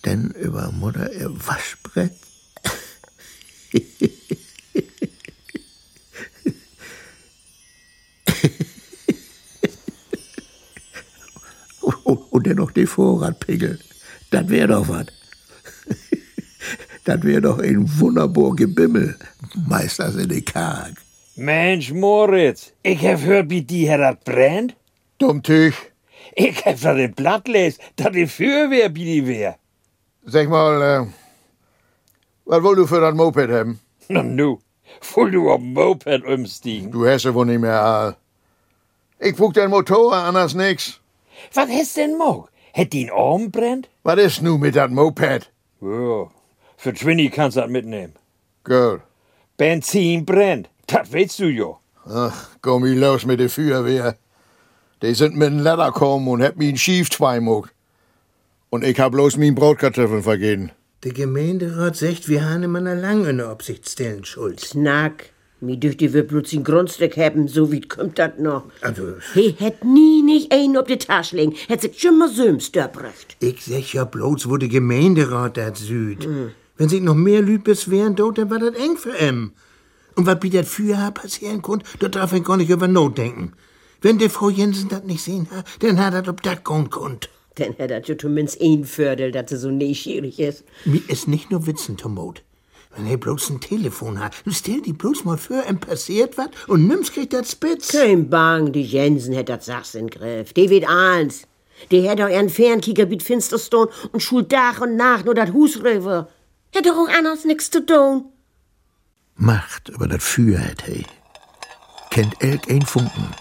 dann 0.02 0.30
über 0.32 0.70
Mutter 0.72 1.12
ihr 1.12 1.30
Waschbrett. 1.46 2.12
und, 11.80 12.18
und 12.30 12.46
dann 12.46 12.56
noch 12.56 12.70
die 12.70 12.86
Vorratpickel. 12.86 13.78
Das 14.30 14.48
wär 14.48 14.66
doch 14.66 14.88
was. 14.88 15.06
Das 17.04 17.22
wär 17.22 17.40
doch 17.40 17.58
ein 17.58 17.98
wunderbar 17.98 18.54
Gebimmel, 18.54 19.18
meisters 19.66 20.16
in 20.16 20.28
die 20.28 20.42
Karg. 20.42 21.07
Mensch, 21.38 21.92
Moritz, 21.92 22.72
ich 22.82 23.04
hab 23.06 23.20
gehört, 23.20 23.48
wie 23.50 23.62
die 23.62 23.88
Herr 23.88 23.98
dat 23.98 24.24
brennt. 24.24 24.74
Dummtüch, 25.18 25.74
Ich 26.34 26.64
hab 26.66 26.80
da 26.80 26.94
den 26.94 27.14
Blatt 27.14 27.46
les, 27.48 27.78
dat 27.96 28.14
die 28.14 28.26
Feuerwehr 28.26 28.92
wie 28.94 29.04
die 29.04 29.26
wär. 29.26 29.56
sag 30.24 30.48
mal, 30.48 30.82
äh, 30.82 31.06
was 32.44 32.62
wollt 32.62 32.78
du 32.78 32.86
für 32.86 33.00
das 33.00 33.14
Moped 33.14 33.50
haben? 33.50 33.78
Na 34.08 34.22
nu, 34.22 34.58
voll 35.00 35.30
du 35.30 35.48
auf 35.50 35.60
Moped 35.60 36.24
umstiegen. 36.24 36.90
Du 36.90 37.06
hast 37.06 37.24
ja 37.24 37.32
wohl 37.34 37.46
nicht 37.46 37.60
mehr 37.60 37.80
all. 37.82 38.16
Ich 39.20 39.36
guck 39.36 39.54
den 39.54 39.70
Motor, 39.70 40.14
anders 40.14 40.54
nix. 40.54 41.00
Was 41.54 41.68
hast 41.70 41.96
denn 41.96 42.18
Mog? 42.18 42.50
Hätt 42.72 42.92
die 42.92 43.08
einen 43.08 43.16
Arm 43.18 43.50
brennt? 43.50 43.88
Was 44.02 44.18
ist 44.18 44.42
nu 44.42 44.58
mit 44.58 44.74
dat 44.74 44.90
Moped? 44.90 45.50
Ja, 45.80 46.26
für 46.76 46.92
Twinny 46.92 47.30
kannst 47.30 47.56
du 47.56 47.60
das 47.60 47.70
mitnehmen. 47.70 48.14
Girl, 48.64 49.00
Benzin 49.56 50.24
brennt, 50.24 50.68
das 50.88 51.12
weißt 51.12 51.38
du 51.40 51.48
ja. 51.48 51.76
ach, 52.06 52.48
komm 52.62 52.84
ich 52.86 52.98
los 52.98 53.24
mit 53.26 53.38
der 53.40 53.50
Feuerwehr. 53.50 54.16
Die 55.02 55.14
sind 55.14 55.36
mit 55.36 55.48
dem 55.48 55.58
Leder 55.58 55.92
gekommen 55.92 56.26
und 56.28 56.42
hab 56.42 56.56
mich 56.56 56.82
schief 56.82 57.08
zweimuckt. 57.10 57.70
Und 58.70 58.84
ich 58.84 58.98
hab 58.98 59.12
bloß 59.12 59.36
min 59.36 59.54
Brotkartoffeln 59.54 60.22
vergeben. 60.22 60.72
Der 61.04 61.12
Gemeinderat 61.12 61.96
sagt, 61.96 62.28
wir 62.28 62.44
haben 62.44 62.64
immer 62.64 62.80
lang 62.80 63.24
in 63.24 63.38
der 63.38 63.52
Obsicht 63.52 63.88
stellen 63.88 64.24
schuld. 64.24 64.60
Snack. 64.60 65.30
Mir 65.60 65.76
dücht 65.76 66.00
die 66.00 66.12
wird 66.12 66.28
bloß 66.28 66.52
ein 66.52 66.62
Grundstück 66.64 67.16
haben, 67.16 67.48
so 67.48 67.72
wie 67.72 67.80
kommt 67.80 68.18
dat 68.18 68.38
noch. 68.38 68.64
Also, 68.80 69.14
He 69.34 69.56
hätt 69.58 69.84
nie 69.84 70.22
nicht 70.22 70.52
einen 70.52 70.76
auf 70.76 70.86
die 70.86 70.98
Tasche 70.98 71.34
legen, 71.36 71.54
hätt 71.66 71.80
sich 71.82 71.98
schon 72.00 72.18
mal 72.18 72.28
söms 72.28 72.70
dörbrücht. 72.70 73.36
ich 73.40 73.64
sag 73.64 73.92
ja 73.92 74.04
bloß, 74.04 74.48
wo 74.48 74.56
der 74.56 74.68
Gemeinderat 74.68 75.56
dat 75.56 75.76
süd. 75.76 76.28
Wenn 76.76 76.88
sich 76.88 77.00
noch 77.00 77.16
mehr 77.16 77.42
Lüd 77.42 77.64
beschweren 77.64 78.14
dort, 78.14 78.38
dann 78.38 78.50
war 78.50 78.60
dat 78.60 78.76
eng 78.76 78.96
für 78.96 79.16
em. 79.18 79.52
Und 80.18 80.26
was 80.26 80.42
wie 80.42 80.50
dat 80.50 80.66
früher 80.66 81.12
passieren 81.12 81.62
konnt, 81.62 81.84
da 82.00 82.08
darf 82.08 82.32
ich 82.32 82.42
gar 82.42 82.56
nicht 82.56 82.70
über 82.70 82.88
Not 82.88 83.16
denken. 83.16 83.52
Wenn 84.02 84.18
der 84.18 84.30
Frau 84.30 84.50
Jensen 84.50 84.88
dat 84.88 85.06
nicht 85.06 85.22
sehen 85.22 85.46
hat, 85.52 85.64
dann 85.78 86.04
hat 86.04 86.12
dat 86.12 86.26
ob 86.26 86.42
dat 86.42 86.64
gehen 86.64 86.90
konnt. 86.90 87.28
Denn 87.56 87.74
hätt 87.74 87.92
dat 87.92 88.08
ja 88.08 88.18
zumindest 88.18 88.60
ein 88.60 88.84
Fördel, 88.84 89.30
dass 89.30 89.48
sie 89.50 89.56
so 89.56 89.70
neugierig 89.70 90.40
ist. 90.40 90.64
Mir 90.84 91.02
ist 91.06 91.28
nicht 91.28 91.52
nur 91.52 91.68
Witzen, 91.68 91.96
Tomot. 91.96 92.42
Wenn 92.96 93.06
er 93.06 93.16
bloß 93.16 93.50
ein 93.50 93.60
Telefon 93.60 94.18
hat, 94.18 94.34
stell 94.48 94.82
die 94.82 94.92
bloß 94.92 95.24
mal 95.24 95.38
für, 95.38 95.64
em 95.66 95.78
passiert 95.78 96.36
wat 96.36 96.50
und 96.66 96.88
nimmst 96.88 97.12
kriegt 97.12 97.32
dat 97.32 97.46
spitz. 97.46 97.92
Kein 97.92 98.28
Bang, 98.28 98.72
die 98.72 98.82
Jensen 98.82 99.34
hätt 99.34 99.48
dat 99.48 99.62
Sachs 99.62 99.94
in 99.94 100.08
Griff. 100.08 100.52
Die 100.52 100.68
wird 100.68 100.88
eins. 100.88 101.42
Die 101.92 102.08
hätt 102.08 102.20
auch 102.20 102.28
ihren 102.28 102.48
Fernkicker 102.48 103.06
mit 103.06 103.22
Finsterstone 103.22 103.92
und 104.10 104.20
schult 104.20 104.50
Dach 104.50 104.80
und 104.80 104.96
Nacht 104.96 105.26
nur 105.26 105.36
dat 105.36 105.52
Hus 105.52 105.76
rüber. 105.84 106.28
Hätt 106.74 106.86
doch 106.86 106.96
auch 106.96 107.08
anders 107.08 107.44
nix 107.44 107.70
zu 107.70 107.86
tun. 107.86 108.24
Macht 109.40 109.88
über 109.88 110.08
das 110.08 110.24
Feuer 110.24 110.58
hat 110.58 110.82
he. 110.82 111.06
Kennt 112.10 112.42
elk 112.42 112.68
ein 112.68 112.82
Funken. 112.82 113.32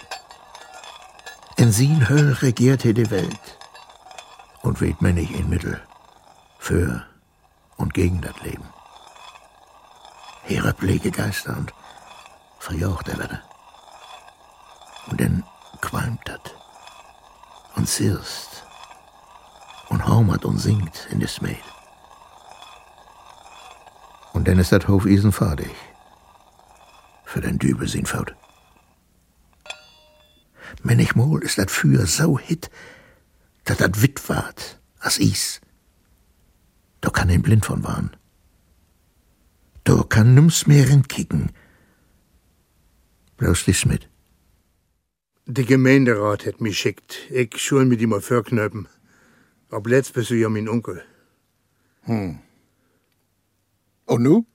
In 1.56 1.72
sin 1.72 2.08
Höll 2.08 2.34
regiert 2.34 2.84
he 2.84 2.94
die 2.94 3.10
Welt. 3.10 3.58
Und 4.62 4.80
weht 4.80 5.02
mir 5.02 5.12
nicht 5.12 5.32
in 5.32 5.50
Mittel. 5.50 5.82
Für 6.60 7.04
und 7.78 7.96
gegen 7.96 8.22
das 8.22 8.40
Leben. 8.42 8.70
Here 10.44 10.72
blege 10.76 11.10
Geister 11.10 11.58
und 11.58 11.74
verjocht 12.60 13.08
er 13.08 13.16
wieder. 13.16 13.42
Und 15.08 15.20
dann 15.20 15.44
qualmt 15.82 16.30
dat. 16.30 16.54
Und 17.76 17.90
zirst. 17.90 18.64
Und 19.90 20.08
haumert 20.08 20.46
und 20.46 20.60
singt 20.60 21.08
in 21.10 21.20
des 21.20 21.42
Mehl. 21.42 21.58
Und 24.34 24.48
dann 24.48 24.60
ist 24.60 24.72
das 24.72 24.88
Hofisen 24.88 25.32
fertig. 25.32 25.72
Für 27.28 27.42
den 27.42 27.60
Dübel 27.60 27.90
sin 27.90 28.06
Faut. 28.06 28.34
Manchmal 30.82 31.44
ist 31.44 31.58
das 31.58 31.74
Feuer 31.74 32.06
so 32.06 32.40
hit, 32.40 32.70
dass 33.66 33.80
das 33.80 34.02
witt 34.02 34.30
ward, 34.30 34.80
als 35.00 35.18
Is. 35.18 35.60
Da 37.02 37.10
kann 37.10 37.30
ein 37.30 37.42
blind 37.42 37.66
von 37.66 37.84
waren. 37.84 38.16
Da 39.84 40.06
kann 40.08 40.36
nimm's 40.36 40.68
mehr 40.68 40.90
entkicken. 40.90 41.52
Bloß 43.36 43.66
dich 43.66 43.86
mit. 43.86 44.10
Der 45.46 45.66
Gemeinderat 45.66 46.46
hat 46.46 46.62
mich 46.62 46.80
schickt. 46.80 47.30
Ich 47.30 47.58
schul 47.58 47.84
mit 47.84 48.00
ihm 48.00 48.12
mal 48.12 48.22
verknöpen. 48.22 48.88
Ob 49.70 49.86
letzt 49.88 50.14
bist 50.14 50.30
du 50.30 50.36
ja 50.36 50.48
mein 50.48 50.70
Onkel. 50.70 51.04
Und 52.06 52.40
nu? 54.24 54.46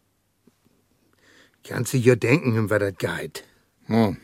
Kannst 1.64 1.92
du 1.92 1.98
ja 1.98 2.16
denken, 2.16 2.58
um 2.58 2.70
was 2.70 2.80
das 2.80 2.96
geht. 2.98 3.44
Hm. 3.86 4.16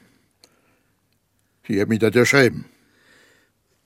Sie 1.66 1.80
hat 1.80 1.88
mich 1.88 1.98
das 2.00 2.14
ja 2.14 2.24
schreiben. 2.24 2.64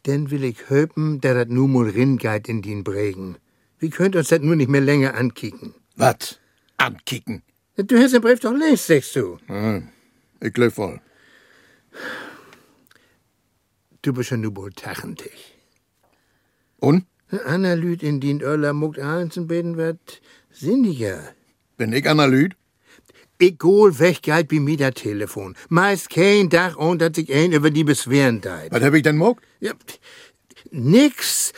Denn 0.06 0.30
will 0.30 0.44
ich 0.44 0.68
höpen, 0.68 1.21
der 1.21 1.35
dat 1.35 1.49
nu 1.49 1.66
mal 1.66 1.88
ringeit 1.88 2.49
in 2.49 2.62
den 2.62 2.82
Bregen. 2.82 3.37
Wie 3.78 3.90
könnt 3.90 4.16
uns 4.16 4.28
dat 4.28 4.42
nur 4.42 4.56
nicht 4.56 4.71
mehr 4.71 4.80
länger 4.80 5.14
ankicken? 5.14 5.75
Was? 5.97 6.38
Ankicken? 6.76 7.42
Du 7.76 7.99
hast 7.99 8.12
den 8.14 8.23
Brief 8.23 8.40
doch 8.40 8.54
lest, 8.54 8.87
sagst 8.87 9.16
du. 9.16 9.38
Hm, 9.47 9.88
ich 10.40 10.52
glaub 10.52 10.76
wohl. 10.76 11.00
Du 14.02 14.12
bist 14.12 14.30
ja 14.30 14.37
nu 14.37 14.54
wohl 14.56 14.73
tachentig. 14.73 15.56
Und? 16.78 17.06
Anna 17.44 17.75
Lüd 17.75 18.02
in 18.02 18.21
den 18.21 18.42
Örler 18.42 18.73
muckt 18.73 18.99
Alenzen 18.99 19.47
beten 19.47 19.76
wird 19.76 20.21
sinniger. 20.50 21.35
Bin 21.76 21.92
ich 21.92 22.09
Analyt? 22.09 22.56
Egal, 23.43 23.99
weg 23.99 24.23
galt 24.23 24.53
wie 24.53 24.61
mir 24.61 24.77
das 24.77 24.95
Telefon. 24.95 25.57
Meist 25.69 26.11
kein 26.11 26.49
Tag, 26.49 26.77
ohne 26.77 26.99
dass 26.99 27.17
sich 27.17 27.35
ein 27.35 27.51
über 27.51 27.73
die 27.73 27.83
beschweren 27.83 28.41
deit. 28.41 28.71
Was 28.71 28.81
hab 28.85 28.95
ich 28.95 29.03
denn 29.03 29.17
mogt? 29.17 29.43
Ja, 29.59 29.73
nix. 30.71 31.53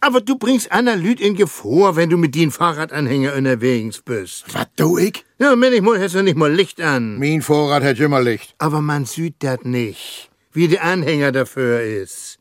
Aber 0.00 0.20
du 0.20 0.36
bringst 0.36 0.70
Anna 0.70 0.92
Lüd 0.92 1.22
in 1.22 1.34
Gefahr, 1.34 1.96
wenn 1.96 2.10
du 2.10 2.18
mit 2.18 2.34
den 2.34 2.50
Fahrradanhänger 2.50 3.34
unterwegs 3.36 4.02
bist. 4.02 4.44
Was 4.52 4.66
tu 4.76 4.98
ich? 4.98 5.24
Ja, 5.38 5.58
wenn 5.58 5.72
ich 5.72 5.80
mal, 5.80 5.98
hast 5.98 6.14
du 6.14 6.22
nicht 6.22 6.36
mal 6.36 6.52
Licht 6.52 6.78
an. 6.82 7.18
Mein 7.18 7.40
Vorrat 7.40 7.82
hat 7.82 7.98
immer 8.00 8.20
Licht. 8.20 8.54
Aber 8.58 8.82
man 8.82 9.06
sieht 9.06 9.36
dat 9.38 9.64
nicht, 9.64 10.28
wie 10.52 10.68
der 10.68 10.84
Anhänger 10.84 11.32
dafür 11.32 11.80
ist. 11.80 12.38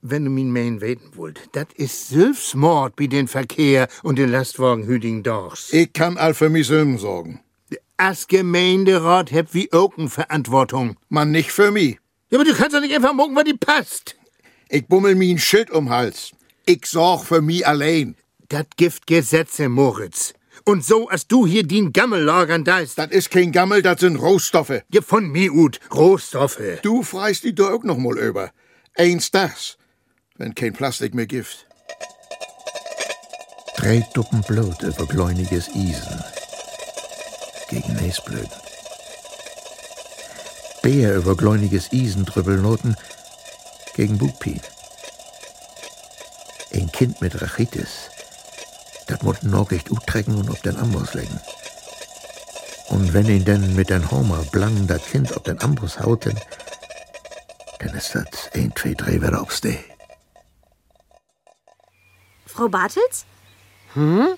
Wenn 0.00 0.24
du 0.24 0.30
min 0.30 0.50
Main 0.50 0.80
weten 0.80 1.10
wollt, 1.14 1.40
dat 1.52 1.74
ist 1.74 2.08
Sülfsmord 2.08 2.96
bei 2.96 3.06
den 3.06 3.28
Verkehr 3.28 3.88
und 4.02 4.16
den 4.16 4.30
Lastwagen 4.30 4.86
Hüding 4.86 5.22
Dorfs. 5.22 5.74
Ich 5.74 5.92
kann 5.92 6.16
all 6.16 6.32
für 6.32 6.48
mich 6.48 6.68
Söhnen 6.68 6.96
sorgen. 6.96 7.40
Als 7.98 8.26
Gemeinderat 8.28 9.32
habt 9.32 9.54
wie 9.54 9.72
auch 9.72 9.96
eine 9.96 10.10
Verantwortung. 10.10 10.96
Man 11.08 11.30
nicht 11.30 11.50
für 11.50 11.70
mich. 11.70 11.98
Ja, 12.30 12.38
aber 12.38 12.44
du 12.44 12.54
kannst 12.54 12.74
doch 12.76 12.80
nicht 12.80 12.94
einfach 12.94 13.14
morgen, 13.14 13.34
was 13.34 13.44
die 13.44 13.54
passt. 13.54 14.16
Ich 14.68 14.86
bummel 14.86 15.14
mir 15.14 15.34
ein 15.34 15.38
Schild 15.38 15.70
um 15.70 15.88
Hals. 15.88 16.32
Ich 16.66 16.84
sorg 16.86 17.24
für 17.24 17.40
mich 17.40 17.66
allein. 17.66 18.16
Dat 18.48 18.76
gibt 18.76 19.06
Gesetze, 19.06 19.68
Moritz. 19.68 20.34
Und 20.64 20.84
so, 20.84 21.08
als 21.08 21.26
du 21.26 21.46
hier 21.46 21.62
den 21.62 21.92
Gammel 21.92 22.22
lagern 22.22 22.64
deist, 22.64 22.98
Das 22.98 23.10
ist 23.12 23.30
kein 23.30 23.52
Gammel, 23.52 23.82
das 23.82 24.00
sind 24.00 24.16
Rohstoffe. 24.16 24.82
ja 24.92 25.00
von 25.00 25.28
mir 25.28 25.52
ut, 25.52 25.80
Rohstoffe. 25.94 26.60
Du 26.82 27.02
freist 27.02 27.44
die 27.44 27.54
doch 27.54 27.70
auch 27.70 27.84
noch 27.84 27.96
mal 27.98 28.18
über. 28.18 28.50
Eins 28.96 29.30
das, 29.30 29.78
wenn 30.36 30.54
kein 30.54 30.72
Plastik 30.72 31.14
mehr 31.14 31.26
gift. 31.26 31.66
Drei 33.76 34.04
Duppen 34.14 34.42
Blut 34.42 34.82
über 34.82 35.06
gläuniges 35.06 35.68
Isen 35.68 36.24
gegen 37.68 37.98
Eisblöden. 37.98 38.50
Bär 40.82 41.16
über 41.16 41.36
gläuniges 41.36 41.92
Isen 41.92 42.26
gegen 43.94 44.18
Bugpien. 44.18 44.60
Ein 46.72 46.92
Kind 46.92 47.20
mit 47.20 47.40
Rachitis, 47.40 48.10
das 49.06 49.22
muss 49.22 49.42
noch 49.42 49.70
echt 49.72 49.90
utrecken 49.90 50.36
und 50.36 50.50
auf 50.50 50.60
den 50.60 50.76
Amboss 50.76 51.14
legen. 51.14 51.40
Und 52.88 53.12
wenn 53.14 53.26
ihn 53.26 53.44
denn 53.44 53.74
mit 53.74 53.90
den 53.90 54.10
Homer 54.10 54.42
blang 54.52 54.86
das 54.86 55.04
Kind 55.06 55.36
auf 55.36 55.42
den 55.42 55.60
Amboss 55.60 55.98
haut, 56.00 56.26
dann, 56.26 57.94
ist 57.94 58.14
das 58.14 58.50
ein, 58.54 58.72
zwei, 58.76 58.94
drei 58.94 59.14
wieder 59.14 59.40
aufs 59.40 59.60
Day. 59.60 59.84
Frau 62.46 62.68
Bartels? 62.68 63.24
Hm? 63.94 64.28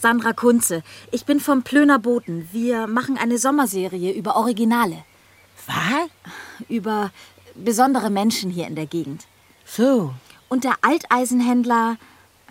Sandra 0.00 0.32
Kunze. 0.32 0.82
Ich 1.10 1.24
bin 1.24 1.40
vom 1.40 1.62
Plöner 1.62 1.98
Boten. 1.98 2.48
Wir 2.52 2.86
machen 2.86 3.16
eine 3.16 3.38
Sommerserie 3.38 4.12
über 4.12 4.36
Originale. 4.36 5.04
Was? 5.66 6.66
Über 6.68 7.10
besondere 7.54 8.10
Menschen 8.10 8.50
hier 8.50 8.66
in 8.66 8.74
der 8.74 8.86
Gegend. 8.86 9.26
So. 9.64 10.12
Und 10.48 10.64
der 10.64 10.74
Alteisenhändler 10.82 11.96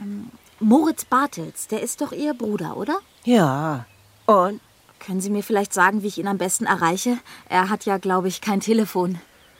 ähm, 0.01 0.31
Moritz 0.59 1.05
Bartels, 1.05 1.67
der 1.67 1.81
ist 1.81 2.01
doch 2.01 2.11
Ihr 2.11 2.33
Bruder, 2.33 2.77
oder? 2.77 2.99
Ja. 3.23 3.85
Und? 4.25 4.61
Können 4.99 5.19
Sie 5.19 5.29
mir 5.29 5.43
vielleicht 5.43 5.73
sagen, 5.73 6.01
wie 6.01 6.07
ich 6.07 6.17
ihn 6.17 6.27
am 6.27 6.37
besten 6.37 6.65
erreiche? 6.65 7.17
Er 7.49 7.69
hat 7.69 7.85
ja, 7.85 7.97
glaube 7.97 8.29
ich, 8.29 8.39
kein 8.39 8.61
Telefon. 8.61 9.19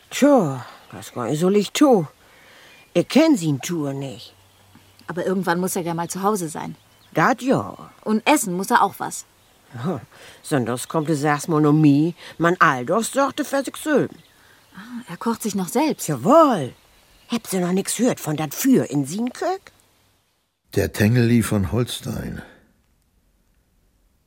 Tja, 0.10 0.66
das 0.92 1.12
kann 1.12 1.28
ich 1.30 1.72
tun. 1.72 2.08
Ich 2.94 3.08
kenn 3.08 3.36
sie 3.36 3.58
Tour 3.58 3.94
nicht. 3.94 4.34
Aber 5.08 5.26
irgendwann 5.26 5.60
muss 5.60 5.76
er 5.76 5.82
ja 5.82 5.94
mal 5.94 6.10
zu 6.10 6.22
Hause 6.22 6.48
sein. 6.48 6.76
Dat 7.14 7.42
ja. 7.42 7.92
Und 8.04 8.26
essen 8.28 8.54
muss 8.54 8.72
er 8.72 8.82
auch 8.82 8.96
was. 8.98 9.26
Hm. 9.84 10.00
Sonders 10.42 10.88
kommt 10.88 11.10
es 11.10 11.24
erstmal 11.24 11.62
noch 11.62 11.74
mi. 11.74 12.16
Man 12.38 12.56
Aldorf 12.60 13.08
sorgte 13.08 13.44
für 13.46 13.64
sich 13.64 13.78
selben. 13.78 14.18
Er 15.10 15.18
kocht 15.18 15.42
sich 15.44 15.56
noch 15.56 15.68
selbst. 15.68 16.08
Jawohl. 16.08 16.74
Habt 17.30 17.54
ihr 17.54 17.62
noch 17.62 17.72
nix 17.72 18.00
hört 18.00 18.20
von 18.20 18.36
dat 18.36 18.54
Für 18.54 18.90
in 18.90 19.06
Sienkirk? 19.06 19.72
Der 20.76 20.92
Tengeli 20.92 21.44
von 21.44 21.72
Holstein. 21.72 22.42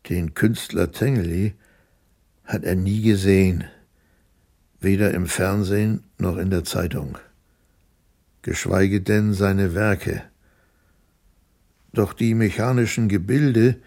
Den 0.09 0.35
Künstler 0.35 0.93
Tengeli 0.93 1.55
hat 2.45 2.63
er 2.63 2.77
nie 2.77 3.03
gesehen, 3.03 3.65
weder 4.79 5.13
im 5.13 5.27
Fernsehen 5.27 6.05
noch 6.19 6.37
in 6.37 6.51
der 6.51 6.63
Zeitung, 6.63 7.19
geschweige 8.43 9.01
denn 9.01 9.35
seine 9.35 9.75
Werke. 9.75 10.23
Doch 11.97 12.13
die 12.13 12.35
mechanischen 12.35 13.09
Gebilde, 13.09 13.81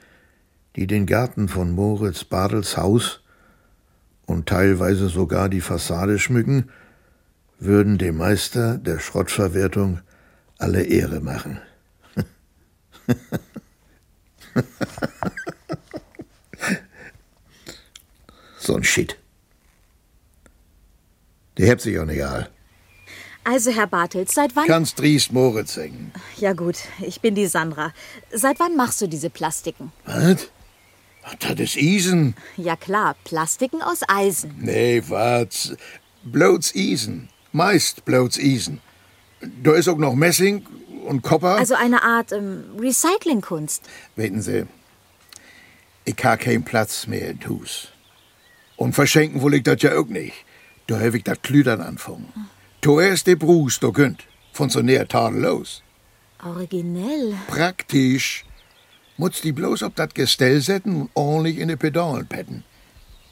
die 0.75 0.87
den 0.87 1.05
Garten 1.05 1.47
von 1.47 1.69
Moritz 1.71 2.23
Badels 2.23 2.75
Haus 2.75 3.21
und 4.25 4.49
teilweise 4.49 5.09
sogar 5.09 5.47
die 5.47 5.61
Fassade 5.61 6.17
schmücken, 6.17 6.71
würden 7.59 7.99
dem 7.99 8.17
Meister 8.17 8.79
der 8.79 8.97
Schrottverwertung 8.97 10.01
alle 10.57 10.81
Ehre 10.81 11.19
machen. 11.19 11.59
so 18.57 18.75
ein 18.75 18.83
Shit. 18.83 19.19
Der 21.59 21.67
hebt 21.67 21.81
sich 21.81 21.99
auch 21.99 22.05
nicht 22.05 22.23
all. 22.25 22.49
Also, 23.51 23.71
Herr 23.71 23.87
Bartels, 23.87 24.35
seit 24.35 24.55
wann? 24.55 24.67
Kannst 24.67 24.99
Dries 24.99 25.31
Moritz 25.31 25.73
singen. 25.73 26.11
ja 26.37 26.53
gut, 26.53 26.75
ich 26.99 27.19
bin 27.19 27.33
die 27.33 27.47
Sandra. 27.47 27.93
Seit 28.31 28.59
wann 28.59 28.75
machst 28.75 29.01
du 29.01 29.07
diese 29.07 29.31
Plastiken? 29.31 29.91
Was? 30.05 30.49
Das 31.39 31.59
ist 31.59 31.75
Isen. 31.75 32.35
Ja 32.57 32.75
klar, 32.75 33.15
Plastiken 33.23 33.81
aus 33.81 34.01
Eisen. 34.07 34.53
Nee, 34.59 35.01
was? 35.07 35.75
Bloß 36.23 36.75
Isen. 36.75 37.29
Meist 37.51 38.05
bloß 38.05 38.37
Isen. 38.37 38.81
Da 39.63 39.73
ist 39.73 39.87
auch 39.87 39.97
noch 39.97 40.13
Messing 40.13 40.67
und 41.07 41.23
Kopper. 41.23 41.55
Also 41.55 41.73
eine 41.73 42.03
Art 42.03 42.31
ähm, 42.31 42.65
Recyclingkunst. 42.79 43.81
Weten 44.15 44.43
Sie, 44.43 44.67
ich 46.05 46.23
ha 46.23 46.37
keinen 46.37 46.63
Platz 46.63 47.07
mehr 47.07 47.31
in 47.31 47.49
Hus. 47.49 47.87
Und 48.75 48.93
verschenken 48.93 49.41
will 49.41 49.55
ich 49.55 49.63
das 49.63 49.81
ja 49.81 49.97
auch 49.97 50.07
nicht. 50.07 50.35
Da 50.85 50.99
hab 50.99 51.15
ich 51.15 51.23
das 51.23 51.41
Klüdern 51.41 51.81
anfangen. 51.81 52.31
Zuerst 52.81 53.27
de 53.27 53.35
Brus, 53.35 53.79
da 53.79 53.91
könnt. 53.91 54.25
Von 54.53 54.69
so 54.69 54.81
näher 54.81 55.07
tadellos. 55.07 55.83
Originell. 56.43 57.35
Praktisch. 57.47 58.45
Muss 59.17 59.41
die 59.41 59.51
bloß 59.51 59.83
auf 59.83 59.93
das 59.95 60.13
Gestell 60.13 60.61
setzen 60.61 61.01
und 61.01 61.09
ordentlich 61.13 61.57
in 61.57 61.67
die 61.67 61.75
Pedalen 61.75 62.25
petten. 62.25 62.63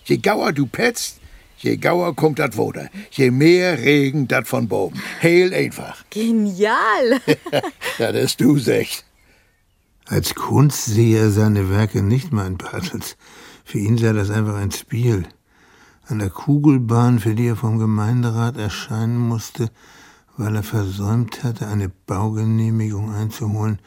Je 0.04 0.18
gauer 0.18 0.52
du 0.52 0.66
petzt, 0.66 1.20
je 1.60 1.78
gauer 1.78 2.14
kommt 2.14 2.40
dat 2.40 2.58
Woder. 2.58 2.90
Je 3.12 3.32
mehr 3.32 3.78
Regen 3.80 4.28
dat 4.28 4.48
von 4.48 4.68
Boben. 4.68 5.02
Heel 5.22 5.54
einfach. 5.54 6.04
Genial. 6.10 7.22
Ja, 7.98 8.12
das 8.12 8.36
du 8.36 8.58
secht. 8.60 9.06
Als 10.06 10.36
Kunst 10.36 10.86
sehe 10.86 11.20
er 11.20 11.32
seine 11.32 11.70
Werke 11.70 12.04
nicht, 12.04 12.32
mein 12.32 12.58
Bartels. 12.58 13.18
Für 13.66 13.80
ihn 13.80 13.98
sei 13.98 14.14
das 14.14 14.30
einfach 14.30 14.56
ein 14.56 14.72
Spiel. 14.72 15.26
An 16.10 16.20
der 16.20 16.30
Kugelbahn, 16.30 17.20
für 17.20 17.36
die 17.36 17.48
er 17.48 17.58
vom 17.58 17.80
Gemeinderat 17.80 18.56
erscheinen 18.56 19.18
musste, 19.18 19.70
weil 20.38 20.56
er 20.56 20.64
versäumt 20.64 21.44
hatte, 21.44 21.68
eine 21.68 21.90
Baugenehmigung 21.90 23.14
einzuholen, 23.14 23.80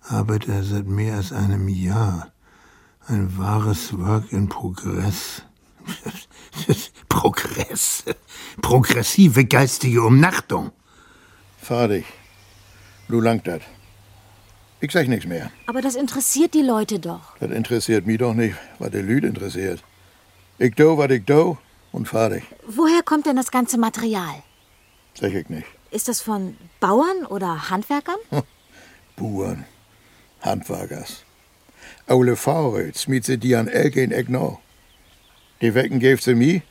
arbeitet 0.00 0.48
er 0.48 0.64
seit 0.64 0.86
mehr 0.86 1.16
als 1.16 1.32
einem 1.32 1.68
Jahr. 1.68 2.32
Ein 3.06 3.36
wahres 3.36 3.98
Werk 3.98 4.32
in 4.32 4.48
Progress. 4.48 5.42
Progress. 7.10 8.04
Progressive 8.62 9.44
geistige 9.44 10.02
Umnachtung. 10.02 10.72
Fertig. 11.58 12.06
Du 13.08 13.20
langt 13.20 13.46
dat. 13.46 13.60
Ich 14.80 14.92
sag 14.92 15.08
nichts 15.08 15.26
mehr. 15.26 15.50
Aber 15.66 15.82
das 15.82 15.96
interessiert 15.96 16.54
die 16.54 16.62
Leute 16.62 16.98
doch. 16.98 17.36
Das 17.40 17.50
interessiert 17.50 18.06
mich 18.06 18.18
doch 18.18 18.32
nicht, 18.32 18.56
was 18.78 18.90
die 18.90 18.98
Lüd 18.98 19.24
interessiert. 19.24 19.82
Ich 20.60 20.74
do, 20.74 20.98
was 20.98 21.10
ich 21.10 21.24
do 21.24 21.56
und 21.92 22.08
fertig. 22.08 22.42
Woher 22.66 23.02
kommt 23.04 23.26
denn 23.26 23.36
das 23.36 23.50
ganze 23.52 23.78
Material? 23.78 24.42
Sag 25.14 25.32
ich 25.32 25.48
nicht. 25.48 25.66
Ist 25.92 26.08
das 26.08 26.20
von 26.20 26.56
Bauern 26.80 27.24
oder 27.28 27.70
Handwerkern? 27.70 28.18
Buren, 29.16 29.64
Handwerkers. 30.40 31.24
Ole 32.08 32.34
Faure 32.36 32.92
smiet 32.92 33.24
sie 33.24 33.38
die 33.38 33.54
an 33.54 33.68
Elke 33.68 34.02
in 34.02 34.10
Egnau. 34.10 34.60
Die 35.60 35.74
Wecken 35.74 36.00
gäf 36.00 36.22
sie 36.22 36.34
mi, 36.34 36.62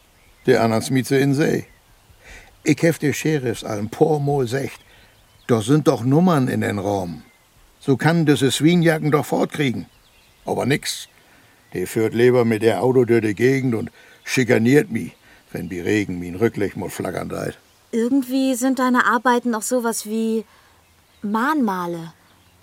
die 0.46 0.58
anderen 0.58 0.84
smiet 0.84 1.08
sie 1.08 1.20
in 1.20 1.34
See. 1.34 1.66
Ich 2.64 2.82
hef 2.82 3.00
der 3.00 3.14
Sheriffs 3.14 3.64
paar 3.92 4.20
Mal 4.20 4.48
secht, 4.48 4.82
da 5.48 5.62
sind 5.62 5.88
doch 5.88 6.04
Nummern 6.04 6.50
in 6.50 6.62
den 6.62 6.80
Raum. 6.80 7.24
So 7.80 7.96
kann 7.96 8.26
diese 8.26 8.52
Swinjacken 8.52 9.12
doch 9.12 9.26
fortkriegen. 9.26 9.86
Aber 10.46 10.66
nix. 10.66 11.08
Der 11.78 11.86
führt 11.86 12.16
lieber 12.16 12.44
mit 12.44 12.64
der 12.64 12.82
Auto 12.82 13.06
durch 13.06 13.22
die 13.22 13.36
Gegend 13.36 13.76
und 13.76 13.92
schikaniert 14.24 14.90
mich, 14.90 15.12
wenn 15.52 15.70
bi 15.70 15.80
Regen 15.80 16.18
min 16.18 16.34
Rücklicht 16.34 16.76
mal 16.76 16.90
flackern 16.90 17.30
deit. 17.30 17.60
Irgendwie 17.92 18.56
sind 18.56 18.80
deine 18.80 19.06
Arbeiten 19.06 19.54
auch 19.54 19.62
sowas 19.62 20.08
wie 20.08 20.44
Mahnmale 21.22 22.14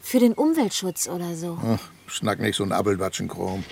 für 0.03 0.19
den 0.19 0.33
Umweltschutz 0.33 1.07
oder 1.09 1.37
so. 1.37 1.57
Ach, 1.65 1.91
schnack 2.09 2.41
nicht 2.41 2.57
so 2.57 2.65
ein 2.65 2.73
Abelwatschenkram. 2.73 3.63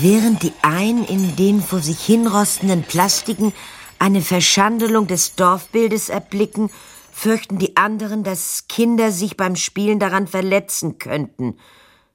Während 0.00 0.44
die 0.44 0.52
einen 0.62 1.04
in 1.04 1.34
den 1.34 1.60
vor 1.60 1.80
sich 1.80 1.98
hinrostenden 1.98 2.84
Plastiken 2.84 3.52
eine 3.98 4.20
Verschandelung 4.20 5.08
des 5.08 5.34
Dorfbildes 5.34 6.08
erblicken, 6.08 6.70
fürchten 7.10 7.58
die 7.58 7.76
anderen, 7.76 8.22
dass 8.22 8.68
Kinder 8.68 9.10
sich 9.10 9.36
beim 9.36 9.56
Spielen 9.56 9.98
daran 9.98 10.28
verletzen 10.28 10.98
könnten. 10.98 11.58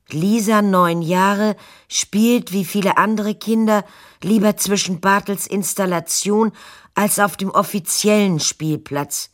Lisa, 0.09 0.61
neun 0.61 1.01
Jahre, 1.01 1.57
spielt 1.89 2.53
wie 2.53 2.63
viele 2.63 2.95
andere 2.95 3.35
Kinder 3.35 3.83
lieber 4.21 4.55
zwischen 4.55 5.01
Bartels 5.01 5.45
Installation 5.45 6.53
als 6.95 7.19
auf 7.19 7.35
dem 7.35 7.49
offiziellen 7.49 8.39
Spielplatz. 8.39 9.29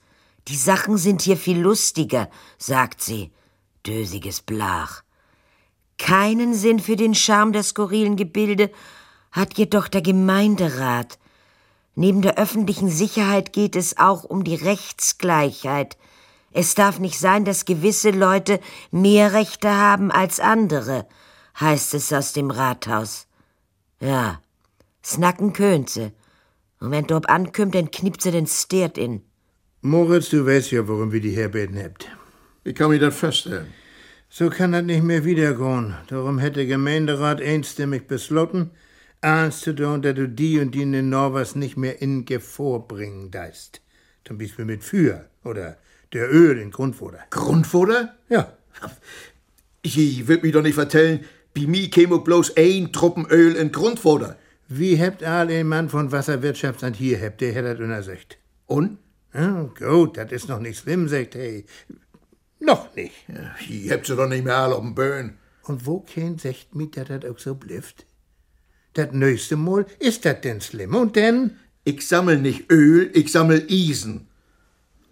Die 0.48 0.58
Sachen 0.58 0.98
sind 0.98 1.22
hier 1.22 1.38
viel 1.38 1.60
lustiger, 1.60 2.32
sagt 2.58 3.04
sie. 3.04 3.30
Dösiges 3.86 4.42
Blach. 4.42 5.04
Keinen 6.00 6.56
Sinn 6.56 6.80
für 6.80 6.96
den 6.96 7.14
Charme 7.14 7.54
der 7.54 7.62
skurrilen 7.62 8.16
Gebilde 8.16 8.72
hat 9.32 9.58
jedoch 9.60 9.88
der 9.88 10.02
Gemeinderat. 10.02 11.20
Neben 11.94 12.22
der 12.22 12.40
öffentlichen 12.40 12.90
Sicherheit 12.90 13.54
geht 13.54 13.76
es 13.76 13.98
auch 13.98 14.24
um 14.24 14.44
die 14.44 14.56
Rechtsgleichheit. 14.56 15.98
Es 16.52 16.74
darf 16.74 16.98
nicht 17.00 17.20
sein, 17.20 17.46
dass 17.46 17.66
gewisse 17.66 18.10
Leute 18.12 18.60
mehr 18.90 19.34
Rechte 19.34 19.70
haben 19.70 20.10
als 20.10 20.40
andere, 20.40 21.06
heißt 21.60 21.94
es 21.94 22.12
aus 22.12 22.34
dem 22.34 22.50
Rathaus. 22.50 23.28
Ja, 24.00 24.42
snacken 25.04 25.54
könnt 25.54 25.90
sie. 25.90 26.12
Und 26.80 26.92
wenn 26.92 27.06
dort 27.06 27.30
ankommt, 27.30 27.76
dann 27.76 27.92
knippt 27.92 28.22
sie 28.22 28.32
den 28.32 28.48
Stiert 28.48 28.98
in. 28.98 29.22
Moritz, 29.82 30.30
du 30.30 30.46
weißt 30.46 30.72
ja, 30.72 30.88
warum 30.88 31.12
wir 31.12 31.22
die 31.22 31.36
herbeten 31.36 31.78
habt. 31.78 32.08
Wie 32.64 32.74
kann 32.74 32.94
ich 32.94 33.02
das 33.02 33.16
feststellen? 33.16 33.74
So 34.32 34.50
kann 34.50 34.74
das 34.74 34.84
nicht 34.84 35.04
mehr 35.04 35.26
wiedergehen. 35.26 35.96
Darum 36.08 36.38
hätte 36.38 36.58
der 36.58 36.68
Gemeinderat 36.68 37.42
einstimmig 37.42 38.08
beschlossen, 38.08 38.70
ernst 39.22 39.62
zu 39.62 39.76
tun, 39.76 40.04
dass 40.04 40.14
du 40.14 40.30
die 40.30 40.60
und 40.60 40.72
die 40.72 40.84
in 40.84 40.92
den 40.92 41.10
Norwers 41.10 41.56
nicht 41.56 41.78
mehr 41.78 42.00
in 42.00 42.26
Gefahr 42.26 42.88
bringen 42.88 43.32
darfst. 43.32 43.82
Zum 44.26 44.38
Beispiel 44.38 44.66
mit 44.66 44.84
Feuer 44.84 45.26
oder 45.44 45.78
der 46.14 46.32
Öl 46.32 46.60
in 46.60 46.70
Grundfutter. 46.70 47.20
Grundfutter? 47.32 48.14
Ja. 48.30 48.54
Ich 49.82 50.28
will 50.28 50.40
mich 50.42 50.52
doch 50.52 50.62
nicht 50.62 50.76
vertellen, 50.76 51.22
bei 51.56 51.66
mir 51.66 51.90
käme 51.90 52.20
bloß 52.20 52.56
ein 52.56 52.94
Truppen 52.94 53.26
Öl 53.26 53.56
in 53.56 53.72
Grundfutter. 53.72 54.38
Wie 54.68 55.02
habt 55.02 55.24
all 55.24 55.50
ein 55.50 55.68
Mann 55.68 55.90
von 55.90 56.12
Wasserwirtschaftsamt 56.12 56.96
hier 56.96 57.20
habt, 57.20 57.42
der 57.42 57.56
hat 57.56 57.66
das 57.66 57.80
untersucht. 57.80 58.38
Und? 58.68 59.00
Ja, 59.34 59.70
gut, 59.78 60.18
das 60.18 60.32
ist 60.32 60.50
noch 60.50 60.60
nicht 60.60 60.80
schlimm, 60.80 61.08
sagt 61.08 61.34
hey. 61.34 61.66
Noch 62.60 62.94
nicht. 62.96 63.16
Ja, 63.28 63.56
ich 63.68 63.92
habt 63.92 64.06
sie 64.06 64.16
doch 64.16 64.28
nicht 64.28 64.44
mehr 64.44 64.58
alle 64.58 64.76
auf 64.76 64.82
dem 64.82 64.96
Böen. 64.96 65.38
Und 65.64 65.86
wo 65.86 66.02
kein 66.02 66.38
sagt 66.38 66.76
mir, 66.76 66.88
dass 66.88 67.08
das 67.08 67.26
auch 67.26 67.40
so 67.40 67.56
blifft? 67.56 68.06
Das 68.94 69.12
nächste 69.12 69.56
Mal 69.56 69.86
ist 70.00 70.26
das 70.26 70.42
denn 70.42 70.62
schlimm. 70.62 70.96
Und 70.96 71.16
denn? 71.16 71.58
Ich 71.84 72.08
sammel 72.08 72.40
nicht 72.40 72.72
Öl, 72.72 73.10
ich 73.14 73.32
sammel 73.32 73.66
Isen. 73.72 74.28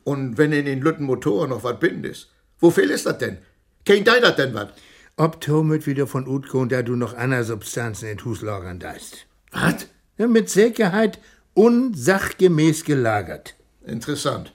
Und 0.04 0.38
wenn 0.38 0.52
in 0.52 0.66
den 0.66 0.82
Lütten 0.82 1.06
Motoren 1.06 1.50
noch 1.50 1.64
was 1.64 1.80
bind 1.80 2.06
ist, 2.06 2.30
wo 2.60 2.72
viel 2.72 2.90
ist 2.90 3.06
das 3.06 3.18
denn? 3.18 3.38
Kein 3.86 4.04
dei 4.04 4.20
das 4.20 4.36
denn 4.36 4.54
was? 4.54 4.70
Ob 5.16 5.42
Tomit 5.42 5.88
wieder 5.88 6.08
von 6.08 6.28
Utko, 6.28 6.66
da 6.66 6.82
du 6.82 6.96
noch 6.96 7.16
andere 7.16 7.44
Substanzen 7.44 8.10
in 8.10 8.24
Hus 8.24 8.42
lagern 8.42 8.80
darfst. 8.80 9.26
Was? 9.52 9.88
Ja, 10.18 10.28
mit 10.28 10.50
Sicherheit 10.50 11.20
unsachgemäß 11.54 12.84
gelagert. 12.84 13.56
Interessant. 13.86 14.54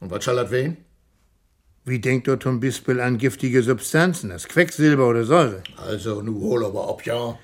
Und 0.00 0.10
was 0.10 0.24
das 0.24 0.50
wehen? 0.50 0.76
Wie 1.84 1.98
denkt 1.98 2.28
dort 2.28 2.44
zum 2.44 2.60
Beispiel 2.60 3.00
an 3.00 3.18
giftige 3.18 3.60
Substanzen, 3.62 4.30
das 4.30 4.46
Quecksilber 4.46 5.08
oder 5.08 5.24
Säure? 5.24 5.64
Also, 5.76 6.22
nu 6.22 6.40
hol 6.40 6.64
aber 6.64 6.88
ab, 6.88 7.04
ja. 7.04 7.36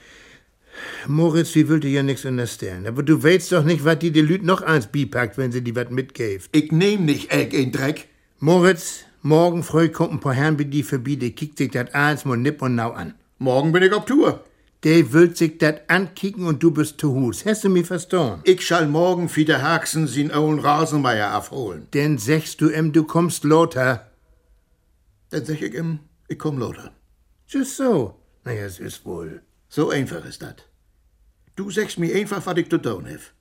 Moritz, 1.09 1.57
wie 1.57 1.69
will 1.69 1.81
dir 1.81 1.91
ja 1.91 2.03
nichts 2.05 2.25
unterstellen. 2.25 2.87
Aber 2.87 3.03
du 3.03 3.21
weißt 3.21 3.51
doch 3.51 3.65
nicht, 3.65 3.85
was 3.85 3.99
die 3.99 4.11
Lüd 4.11 4.45
noch 4.45 4.63
eins 4.63 4.87
bipackt, 4.87 5.39
wenn 5.39 5.51
sie 5.51 5.63
die 5.63 5.75
wat 5.75 5.91
mitgäft. 5.91 6.55
Ich 6.55 6.71
nehm 6.71 7.05
nicht 7.05 7.33
Egg 7.33 7.57
in 7.57 7.73
Dreck. 7.73 8.07
Moritz, 8.39 9.01
morgen 9.23 9.65
früh 9.65 9.89
kommt 9.89 10.13
ein 10.13 10.21
paar 10.21 10.35
Herren 10.35 10.57
bei 10.57 10.63
die 10.63 10.85
vorbei, 10.85 11.17
die 11.17 11.33
kickt 11.33 11.59
sich 11.59 11.73
dat 11.73 11.97
eins 11.97 12.25
mal 12.25 12.37
nipp 12.37 12.63
und 12.63 12.77
nau 12.77 12.93
an. 12.93 13.15
Morgen 13.39 13.73
bin 13.73 13.83
ich 13.83 13.93
auf 13.93 14.05
Tour. 14.05 14.45
Der 14.85 15.13
will 15.13 15.35
sich 15.35 15.59
dat 15.59 15.91
ankicken 15.91 16.47
und 16.47 16.63
du 16.63 16.71
bist 16.71 17.01
zu 17.01 17.13
Hus. 17.13 17.45
Hast 17.45 17.65
du 17.65 17.69
mich 17.69 17.87
verstanden? 17.87 18.43
Ich 18.45 18.65
schall 18.65 18.87
morgen 18.87 19.35
wieder 19.35 19.61
Haxen 19.61 20.07
sin 20.07 20.33
Owen 20.33 20.61
Rasenmeier 20.61 21.31
abholen. 21.31 21.89
Denn 21.93 22.19
sagst 22.19 22.61
du 22.61 22.71
ihm, 22.71 22.93
du 22.93 23.03
kommst 23.03 23.43
Lothar. 23.43 24.05
Dann 25.31 25.45
sag 25.45 25.61
ich 25.61 25.75
ihm, 25.75 26.01
ich 26.29 26.39
komm 26.39 26.59
Lothar. 26.59 26.93
Just 27.47 27.77
so. 27.77 28.21
Naja, 28.45 28.65
es 28.65 28.81
ist 28.81 29.05
wohl. 29.05 29.43
So 29.69 29.91
einfach 29.91 30.25
ist 30.25 30.43
das. 30.43 30.57
Du 31.57 31.71
sagst 31.71 31.99
mir 31.99 32.15
einfach, 32.15 32.45
was 32.47 32.57
ich 32.57 32.71
zu 32.71 32.79
tun 32.79 33.07
hef. 33.07 33.33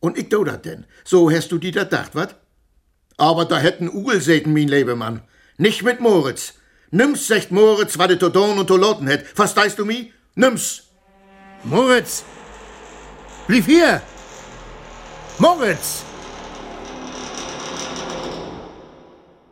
Und 0.00 0.16
ich 0.16 0.28
tu 0.28 0.44
dat 0.44 0.64
denn. 0.64 0.86
So 1.04 1.30
hast 1.30 1.50
du 1.50 1.58
dir 1.58 1.72
dat 1.72 1.92
dacht, 1.92 2.14
wat? 2.14 2.36
Aber 3.16 3.44
da 3.46 3.58
hätten 3.58 3.88
Ugel 3.88 4.20
säten, 4.20 4.52
mein 4.52 4.68
Lebemann. 4.68 5.22
Nicht 5.56 5.82
mit 5.82 6.00
Moritz. 6.00 6.54
Nimm's, 6.90 7.26
sagt 7.26 7.50
Moritz, 7.50 7.98
was 7.98 8.08
du 8.08 8.18
zu 8.18 8.30
tun 8.30 8.58
und 8.58 8.68
zu 8.68 8.76
loten 8.76 9.08
hätt. 9.08 9.26
Verstehst 9.26 9.78
du 9.78 9.84
mi? 9.84 10.12
Nimm's. 10.36 10.84
Moritz! 11.64 12.24
Blieb 13.48 13.64
hier! 13.64 14.00
Moritz! 15.38 16.04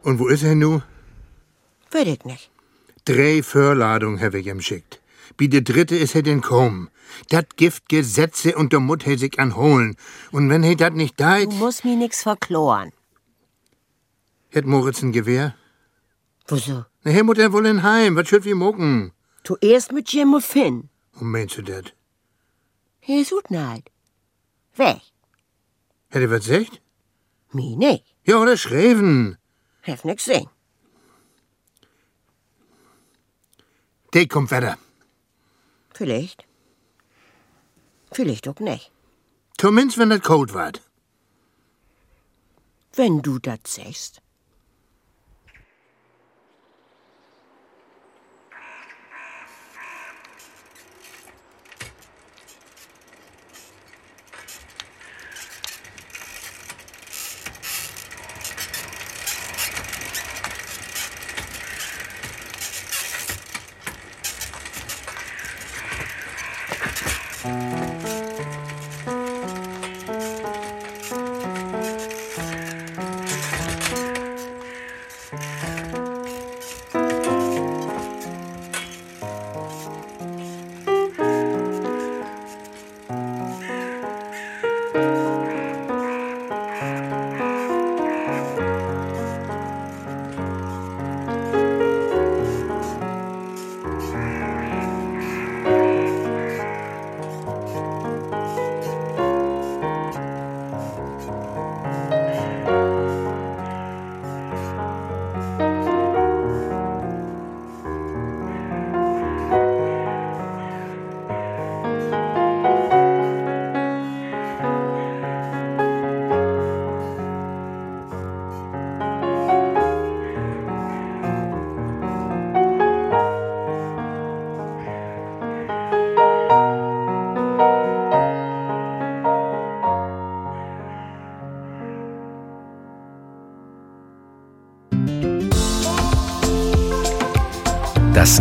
Und 0.02 0.18
wo 0.20 0.28
ist 0.28 0.44
er 0.44 0.54
nu? 0.54 0.80
Würde 1.90 2.10
ich 2.10 2.24
nicht. 2.24 2.50
Drei 3.04 3.42
Förladungen 3.42 4.20
habe 4.20 4.38
ich 4.40 4.46
ihm 4.46 4.60
schickt. 4.60 5.00
Wie 5.38 5.48
der 5.48 5.60
dritte 5.60 5.96
ist 5.96 6.14
er 6.14 6.22
denn 6.22 6.40
kaum. 6.40 6.88
Dat 7.28 7.56
Gift 7.56 7.88
Gesetze 7.88 8.56
und 8.56 8.72
der 8.72 8.80
Mut 8.80 9.04
he 9.04 9.16
sich 9.16 9.38
anholen. 9.38 9.96
Und 10.32 10.50
wenn 10.50 10.62
he 10.62 10.74
dat 10.76 10.94
nicht 10.94 11.20
deit, 11.20 11.50
Du 11.52 11.56
musst 11.56 11.84
mir 11.84 11.96
nix 11.96 12.22
verkloren. 12.22 12.92
hätt 14.50 14.66
Moritz 14.66 15.02
ein 15.02 15.12
Gewehr? 15.12 15.54
Wieso? 16.48 16.84
Na, 17.04 17.10
he 17.12 17.22
mut 17.22 17.38
er 17.38 17.52
wohl 17.52 17.66
in 17.66 17.82
Heim. 17.82 18.16
Was 18.16 18.28
schütt 18.28 18.44
wie 18.44 18.54
mucken? 18.54 19.12
Zuerst 19.44 19.92
mit 19.92 20.10
Jim 20.12 20.34
und 20.34 20.44
Finn. 20.44 20.88
Und 21.14 21.30
meinst 21.30 21.56
du 21.58 21.62
dat? 21.62 21.94
Hier 23.00 23.20
ist 23.22 23.30
gut 23.30 23.50
neid. 23.50 23.84
Weg. 24.74 25.00
Hätt 26.10 26.22
er 26.22 26.30
was 26.30 26.46
gesagt? 26.46 26.80
Mir 27.52 27.76
nicht. 27.76 28.04
Ja, 28.24 28.38
oder 28.38 28.56
schreiben. 28.56 29.38
Hef 29.82 30.04
nix 30.04 30.24
sehen. 30.24 30.48
Der 34.14 34.26
kommt 34.28 34.50
weiter. 34.50 34.78
Vielleicht. 35.94 36.44
Vielleicht 38.12 38.48
auch 38.48 38.60
nicht. 38.60 38.90
Zumindest, 39.58 39.98
wenn 39.98 40.10
das 40.10 40.20
kalt 40.22 40.52
ward. 40.54 40.82
Wenn 42.94 43.22
du 43.22 43.38
das 43.38 43.58
sagst. 43.64 44.22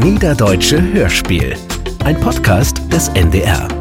Niederdeutsche 0.05 0.79
Hörspiel. 0.93 1.55
Ein 2.03 2.19
Podcast 2.19 2.79
des 2.93 3.09
NDR. 3.15 3.74